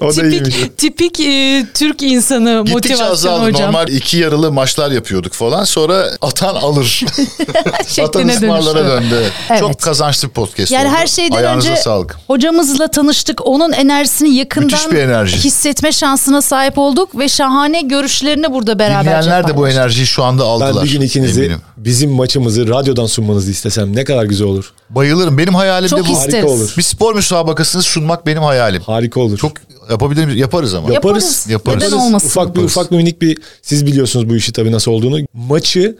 [0.00, 0.54] o da iyiymiş.
[0.54, 3.44] tipik, tipik e, Türk insanı Gittikçe motivasyon azaldı.
[3.44, 3.62] hocam.
[3.66, 5.64] Normal iki yarılı maçlar yapıyorduk falan.
[5.64, 7.04] Sonra atan alır.
[7.04, 9.22] atan Şekline ısmarlara döndü.
[9.50, 9.60] Evet.
[9.60, 10.96] Çok kazançlı bir podcast Yani oldu.
[10.96, 12.16] her şeyden Ayağınıza önce sağlık.
[12.26, 13.46] hocamızla tanıştık.
[13.46, 15.36] Onun enerjisini yakından enerji.
[15.36, 20.44] hissetme şansına sahip olduk ve şahane görüşlerini burada beraberce Dinleyenler de bu enerjiyi şu anda
[20.44, 20.74] aldılar.
[20.76, 21.60] Ben bir gün ikinizi eminim.
[21.76, 24.72] Bizim maçımızı radyodan sunmanızı istesem ne kadar güzel olur.
[24.90, 25.38] Bayılırım.
[25.38, 26.12] Benim hayalim Çok de bu.
[26.12, 26.34] isteriz.
[26.34, 26.74] Harika olur.
[26.78, 28.82] Bir spor müsabakasını sunmak benim hayalim.
[28.82, 29.38] Harika olur.
[29.38, 29.52] Çok
[29.90, 30.40] yapabilir miyiz?
[30.40, 30.92] Yaparız ama.
[30.92, 31.46] Yaparız.
[31.48, 31.82] Yaparız.
[31.82, 32.26] Neden olmasın?
[32.28, 35.18] Ufak bir ufak bir minik bir siz biliyorsunuz bu işi tabii nasıl olduğunu.
[35.34, 35.96] Maçı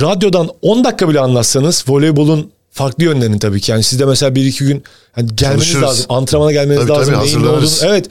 [0.00, 3.70] radyodan 10 dakika bile anlatsanız voleybolun farklı yönlerini tabii ki.
[3.72, 5.82] Yani siz de mesela bir iki gün hani gelmeniz Çalışırız.
[5.82, 6.06] lazım.
[6.08, 7.14] Antrenmana gelmeniz Tabii, lazım.
[7.14, 7.56] tabii, neyin ne olduğunu.
[7.56, 7.82] hazırlanırız.
[7.84, 8.08] Evet.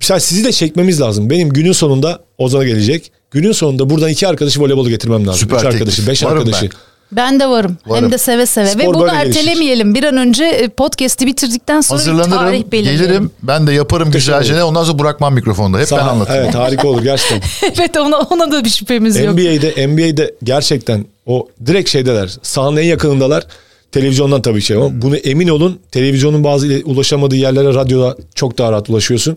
[0.00, 1.30] Mesela sizi de çekmemiz lazım.
[1.30, 3.12] Benim günün sonunda Ozan'a gelecek.
[3.32, 5.40] Günün sonunda buradan iki arkadaşı voleybolu getirmem lazım.
[5.40, 5.74] Süper Üç teklif.
[5.80, 6.62] arkadaşı, beş Varım arkadaşı.
[6.62, 6.70] ben.
[7.12, 7.76] Ben de varım.
[7.86, 8.04] Varım.
[8.04, 8.66] Hem de seve seve.
[8.66, 9.40] Spor Ve bunu böyle gelişir.
[9.40, 9.94] ertelemeyelim.
[9.94, 13.06] Bir an önce e, podcast'i bitirdikten sonra bir tarih Hazırlanırım, belirleyelim.
[13.06, 13.30] gelirim.
[13.42, 14.54] Ben de yaparım güzelce.
[14.54, 14.64] ne.
[14.64, 15.76] Ondan sonra bırakmam mikrofonda.
[15.78, 16.40] Hep ben Sağ- anlatırım.
[16.44, 17.40] Evet harika olur gerçekten.
[17.78, 19.34] evet ona, ona da bir şüphemiz yok.
[19.34, 22.30] NBA'de NBA'de gerçekten o direkt şeydeler.
[22.42, 23.46] Sahanın en yakınındalar.
[23.92, 28.72] Televizyondan tabii şey ama bunu emin olun televizyonun bazı ile- ulaşamadığı yerlere radyoda çok daha
[28.72, 29.36] rahat ulaşıyorsun.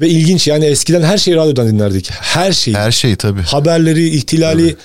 [0.00, 2.10] Ve ilginç yani eskiden her şeyi radyodan dinlerdik.
[2.10, 2.76] Her şeyi.
[2.76, 3.42] Her şey tabii.
[3.42, 4.76] Haberleri, ihtilali,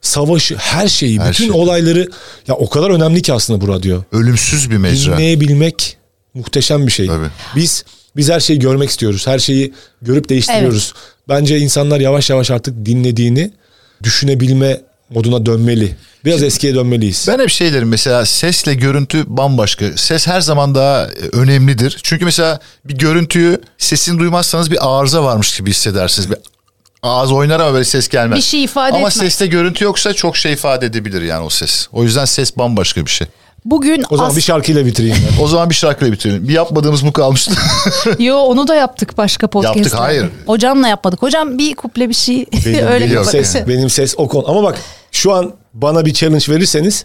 [0.00, 1.60] savaşı, her şeyi, Her bütün şey.
[1.60, 2.08] olayları
[2.48, 4.02] ya o kadar önemli ki aslında bu radyo.
[4.12, 5.12] Ölümsüz bir mecra.
[5.12, 5.96] Dinleyebilmek
[6.34, 7.06] muhteşem bir şey.
[7.06, 7.28] Tabii.
[7.56, 7.84] Biz
[8.16, 9.26] biz her şeyi görmek istiyoruz.
[9.26, 10.94] Her şeyi görüp değiştiriyoruz.
[11.28, 13.50] Bence insanlar yavaş yavaş artık dinlediğini
[14.02, 14.80] düşünebilme
[15.10, 15.96] moduna dönmeli.
[16.24, 17.24] Biraz eskiye dönmeliyiz.
[17.28, 19.84] Ben hep şey derim mesela sesle görüntü bambaşka.
[19.96, 22.00] Ses her zaman daha e, önemlidir.
[22.02, 26.30] Çünkü mesela bir görüntüyü sesini duymazsanız bir arıza varmış gibi hissedersiniz.
[26.30, 26.36] Bir
[27.02, 28.36] ağız oynar ama böyle ses gelmez.
[28.36, 29.14] Bir şey ifade Ama etmez.
[29.14, 31.88] seste görüntü yoksa çok şey ifade edebilir yani o ses.
[31.92, 33.26] O yüzden ses bambaşka bir şey.
[33.70, 35.42] Bugün o zaman as- bir şarkıyla bitireyim ben.
[35.44, 36.48] O zaman bir şarkıyla bitirelim.
[36.48, 37.52] Bir yapmadığımız bu kalmıştı.
[38.18, 39.78] Yo onu da yaptık başka podcast'ta.
[39.78, 40.26] Yaptık, hayır.
[40.46, 41.22] Hocamla yapmadık.
[41.22, 44.50] Hocam bir kuple bir şey Benim, öyle benim ses, benim ses o konu.
[44.50, 44.78] Ama bak
[45.12, 47.04] şu an bana bir challenge verirseniz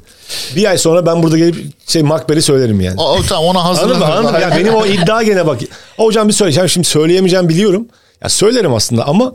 [0.55, 1.55] bir ay sonra ben burada gelip
[1.87, 2.95] şey Macbeth'i söylerim yani.
[3.01, 3.93] o, o, tamam ona Anladın mı?
[3.93, 4.17] hazırlanırız.
[4.17, 4.41] Anladın mı?
[4.41, 5.59] Ya benim o iddia gene bak.
[5.97, 6.69] Hocam bir söyleyeceğim.
[6.69, 7.87] Şimdi söyleyemeyeceğim biliyorum.
[8.23, 9.31] Ya söylerim aslında ama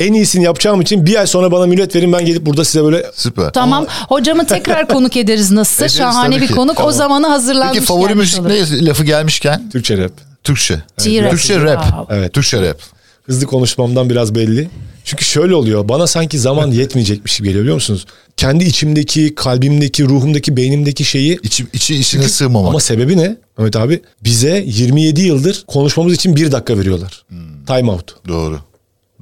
[0.00, 3.06] en iyisini yapacağım için bir ay sonra bana millet verin ben gelip burada size böyle
[3.14, 3.52] Süper.
[3.52, 3.86] Tamam.
[4.08, 5.84] Hocamı tekrar konuk ederiz nasılsa.
[5.84, 6.54] Ederiz Şahane bir ki.
[6.54, 6.74] konuk.
[6.74, 6.92] O Tamam.
[6.92, 8.48] zamanı hazırlanmış Peki favori müzik olur.
[8.48, 9.70] ne lafı gelmişken?
[9.70, 10.12] Türkçe rap.
[10.44, 10.82] Türkçe.
[11.04, 11.30] G-rap.
[11.30, 12.06] Türkçe rap.
[12.10, 12.32] Evet.
[12.34, 12.80] Türkçe rap.
[13.26, 14.70] Hızlı konuşmamdan biraz belli.
[15.04, 15.88] Çünkü şöyle oluyor.
[15.88, 18.06] Bana sanki zaman yetmeyecekmiş gibi geliyor biliyor musunuz?
[18.36, 22.68] Kendi içimdeki, kalbimdeki, ruhumdaki, beynimdeki şeyi İçi, içi içine sığmamak.
[22.70, 23.36] Ama sebebi ne?
[23.58, 27.24] Mehmet abi bize 27 yıldır konuşmamız için bir dakika veriyorlar.
[27.66, 28.14] Time out.
[28.28, 28.58] Doğru.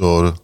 [0.01, 0.35] Doğru.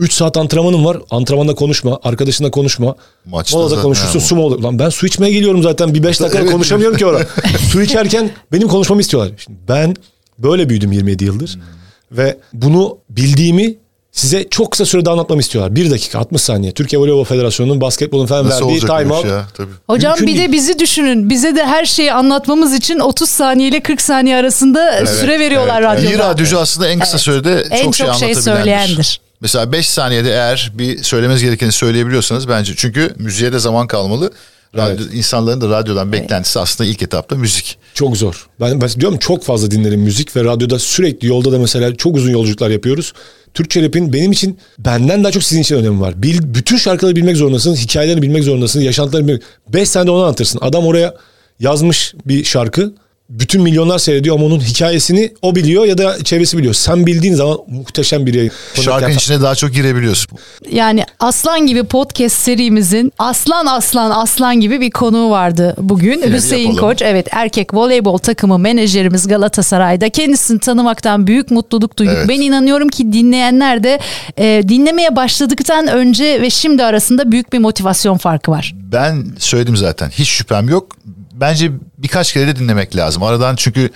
[0.00, 0.96] 3 saat antrenmanım var.
[1.10, 1.98] Antrenmanda konuşma.
[2.04, 2.94] Arkadaşınla konuşma.
[3.24, 4.18] Maçta Molada konuşursun.
[4.20, 4.62] ha, Su mola.
[4.62, 5.94] Lan ben su içmeye geliyorum zaten.
[5.94, 6.50] Bir 5 dakika Evet.
[6.52, 7.26] konuşamıyorum ki orada.
[7.72, 9.32] su içerken benim konuşmamı istiyorlar.
[9.38, 9.96] Şimdi ben
[10.38, 11.58] böyle büyüdüm 27 yıldır.
[12.12, 13.74] Ve bunu bildiğimi
[14.12, 15.74] size çok kısa sürede anlatmamı istiyorlar.
[15.76, 16.72] 1 dakika 60 saniye.
[16.72, 19.24] Türkiye Voleybol Federasyonu'nun basketbolun falan Nasıl verdiği time out.
[19.24, 19.44] iş ya?
[19.56, 19.70] Tabii.
[19.86, 20.52] Hocam Mümkün bir de değil.
[20.52, 21.30] bizi düşünün.
[21.30, 26.12] Bize de her şeyi anlatmamız için 30 saniye ile 40 saniye arasında süre veriyorlar radyoda.
[26.12, 28.42] Bir radyocu aslında en kısa sürede En çok şey çok şey anlatabilendir.
[28.42, 29.20] söyleyendir.
[29.40, 34.30] Mesela 5 saniyede eğer bir söylemeniz gerekeni söyleyebiliyorsanız bence çünkü müziğe de zaman kalmalı.
[34.76, 37.78] Radyo, insanların da radyodan beklentisi aslında ilk etapta müzik.
[37.94, 38.46] Çok zor.
[38.60, 42.30] Ben, ben diyorum çok fazla dinlerim müzik ve radyoda sürekli yolda da mesela çok uzun
[42.30, 43.12] yolculuklar yapıyoruz.
[43.54, 46.22] Türkçe rap'in benim için benden daha çok sizin için önemi var.
[46.22, 49.42] Bil, bütün şarkıları bilmek zorundasınız, hikayelerini bilmek zorundasınız, yaşantılarını bilmek.
[49.68, 50.58] 5 senede onu anlatırsın.
[50.62, 51.14] Adam oraya
[51.60, 52.94] yazmış bir şarkı.
[53.30, 56.74] Bütün milyonlar seyrediyor ama onun hikayesini o biliyor ya da çevresi biliyor.
[56.74, 58.52] Sen bildiğin zaman muhteşem bir yayın.
[58.74, 60.38] Şarkının içine daha çok girebiliyorsun.
[60.70, 66.22] Yani Aslan gibi podcast serimizin Aslan Aslan Aslan gibi bir konuğu vardı bugün.
[66.22, 66.88] De Hüseyin yapalım.
[66.88, 70.08] Koç evet erkek voleybol takımı menajerimiz Galatasaray'da.
[70.08, 72.14] Kendisini tanımaktan büyük mutluluk duyduk.
[72.16, 72.28] Evet.
[72.28, 73.98] Ben inanıyorum ki dinleyenler de
[74.38, 78.74] e, dinlemeye başladıktan önce ve şimdi arasında büyük bir motivasyon farkı var.
[78.92, 80.96] Ben söyledim zaten hiç şüphem yok.
[81.40, 83.22] Bence birkaç kere de dinlemek lazım.
[83.22, 83.90] Aradan çünkü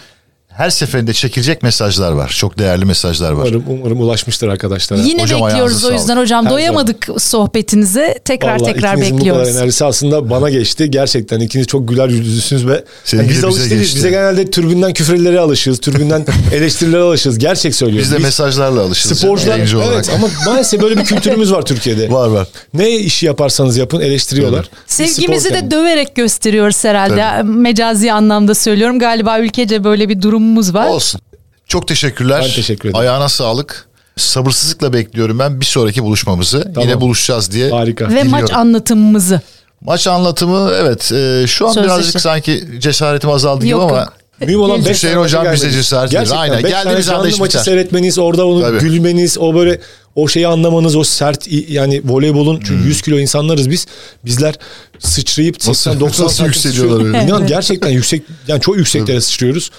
[0.57, 2.29] her seferinde çekilecek mesajlar var.
[2.39, 3.43] Çok değerli mesajlar var.
[3.47, 5.01] Umarım, umarım ulaşmıştır arkadaşlara.
[5.01, 6.23] Yine Hocam bekliyoruz o yüzden sağlık.
[6.23, 8.19] hocam Her doyamadık sohbetinize.
[8.25, 9.49] Tekrar Vallahi tekrar ikinizin bu bekliyoruz.
[9.49, 10.91] kadar enerjisi aslında bana geçti.
[10.91, 13.97] Gerçekten ikiniz çok güler yüzlüsünüz ve Seninki biz de bize alıştık geçti.
[13.97, 15.81] Bize genelde türbünden küfürlere alışırız.
[15.81, 17.39] Türbünden eleştirilere alışırız.
[17.39, 18.05] Gerçek söylüyorum.
[18.05, 19.19] Biz de Biz mesajlarla alışırız.
[19.19, 19.95] Sporcular olarak.
[19.95, 22.11] evet ama maalesef böyle bir kültürümüz var Türkiye'de.
[22.11, 22.49] Var var.
[22.75, 24.69] Ne işi yaparsanız yapın eleştiriyorlar.
[24.87, 27.43] Sevgimizi de döverek gösteriyoruz herhalde.
[27.43, 28.99] Mecazi anlamda söylüyorum.
[28.99, 30.87] Galiba ülkece böyle bir durumumuz var.
[30.89, 31.21] Olsun.
[31.69, 32.41] Çok teşekkürler.
[32.45, 33.01] Ben teşekkür ederim.
[33.01, 33.87] Ayağına sağlık.
[34.17, 36.73] Sabırsızlıkla bekliyorum ben bir sonraki buluşmamızı.
[36.81, 37.71] Yine buluşacağız diye.
[37.71, 38.05] Harika.
[38.05, 38.31] Ve Diliyorum.
[38.31, 39.41] maç anlatımımızı.
[39.81, 41.95] Maç anlatımı evet e, şu an Sözleşme.
[41.97, 44.13] birazcık sanki cesaretim azaldı Yok, gibi ama yok.
[44.41, 46.31] Mühim olan Hüseyin beş tane hocam bize cesaret verir.
[46.35, 46.63] Aynen.
[46.63, 47.65] Geldiğimiz anda iş maçı biter.
[47.65, 48.79] seyretmeniz, orada onu Tabii.
[48.79, 49.81] gülmeniz, o böyle
[50.15, 53.87] o şeyi anlamanız, o sert yani voleybolun çünkü 100 kilo insanlarız biz.
[54.25, 54.55] Bizler
[54.99, 56.25] sıçrayıp 80 90 Hmm.
[56.27, 57.23] nasıl santim yükseliyorlar öyle?
[57.25, 59.71] İnan gerçekten yüksek yani çok yükseklere sıçrıyoruz.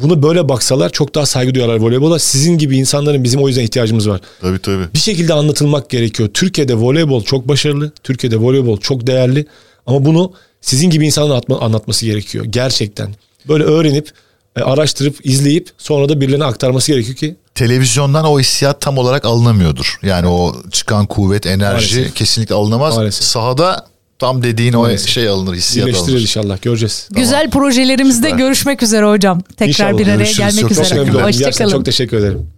[0.00, 2.18] Bunu böyle baksalar çok daha saygı duyarlar voleybola.
[2.18, 4.20] Sizin gibi insanların bizim o yüzden ihtiyacımız var.
[4.40, 4.84] Tabii tabii.
[4.94, 6.28] Bir şekilde anlatılmak gerekiyor.
[6.34, 7.92] Türkiye'de voleybol çok başarılı.
[8.02, 9.46] Türkiye'de voleybol çok değerli.
[9.86, 12.44] Ama bunu sizin gibi insanların atma- anlatması gerekiyor.
[12.44, 13.14] Gerçekten.
[13.48, 14.10] Böyle öğrenip,
[14.56, 19.98] e, araştırıp, izleyip sonra da birilerine aktarması gerekiyor ki Televizyondan o hissiyat tam olarak alınamıyordur.
[20.02, 22.14] Yani o çıkan kuvvet, enerji Maalesef.
[22.14, 22.96] kesinlikle alınamaz.
[22.96, 23.24] Maalesef.
[23.26, 23.86] Sahada
[24.18, 25.08] tam dediğin o Maalesef.
[25.10, 26.22] şey alınır, hissiyat birleştiririz alınır.
[26.22, 26.62] inşallah.
[26.62, 27.08] Göreceğiz.
[27.12, 28.38] Güzel projelerimizde Süper.
[28.38, 29.40] görüşmek üzere hocam.
[29.40, 29.98] Tekrar İnşallah.
[29.98, 30.38] bir araya Görüşürüz.
[30.38, 31.22] gelmek Çok üzere.
[31.22, 31.70] Hoşçakalın.
[31.72, 32.57] çok teşekkür ederim.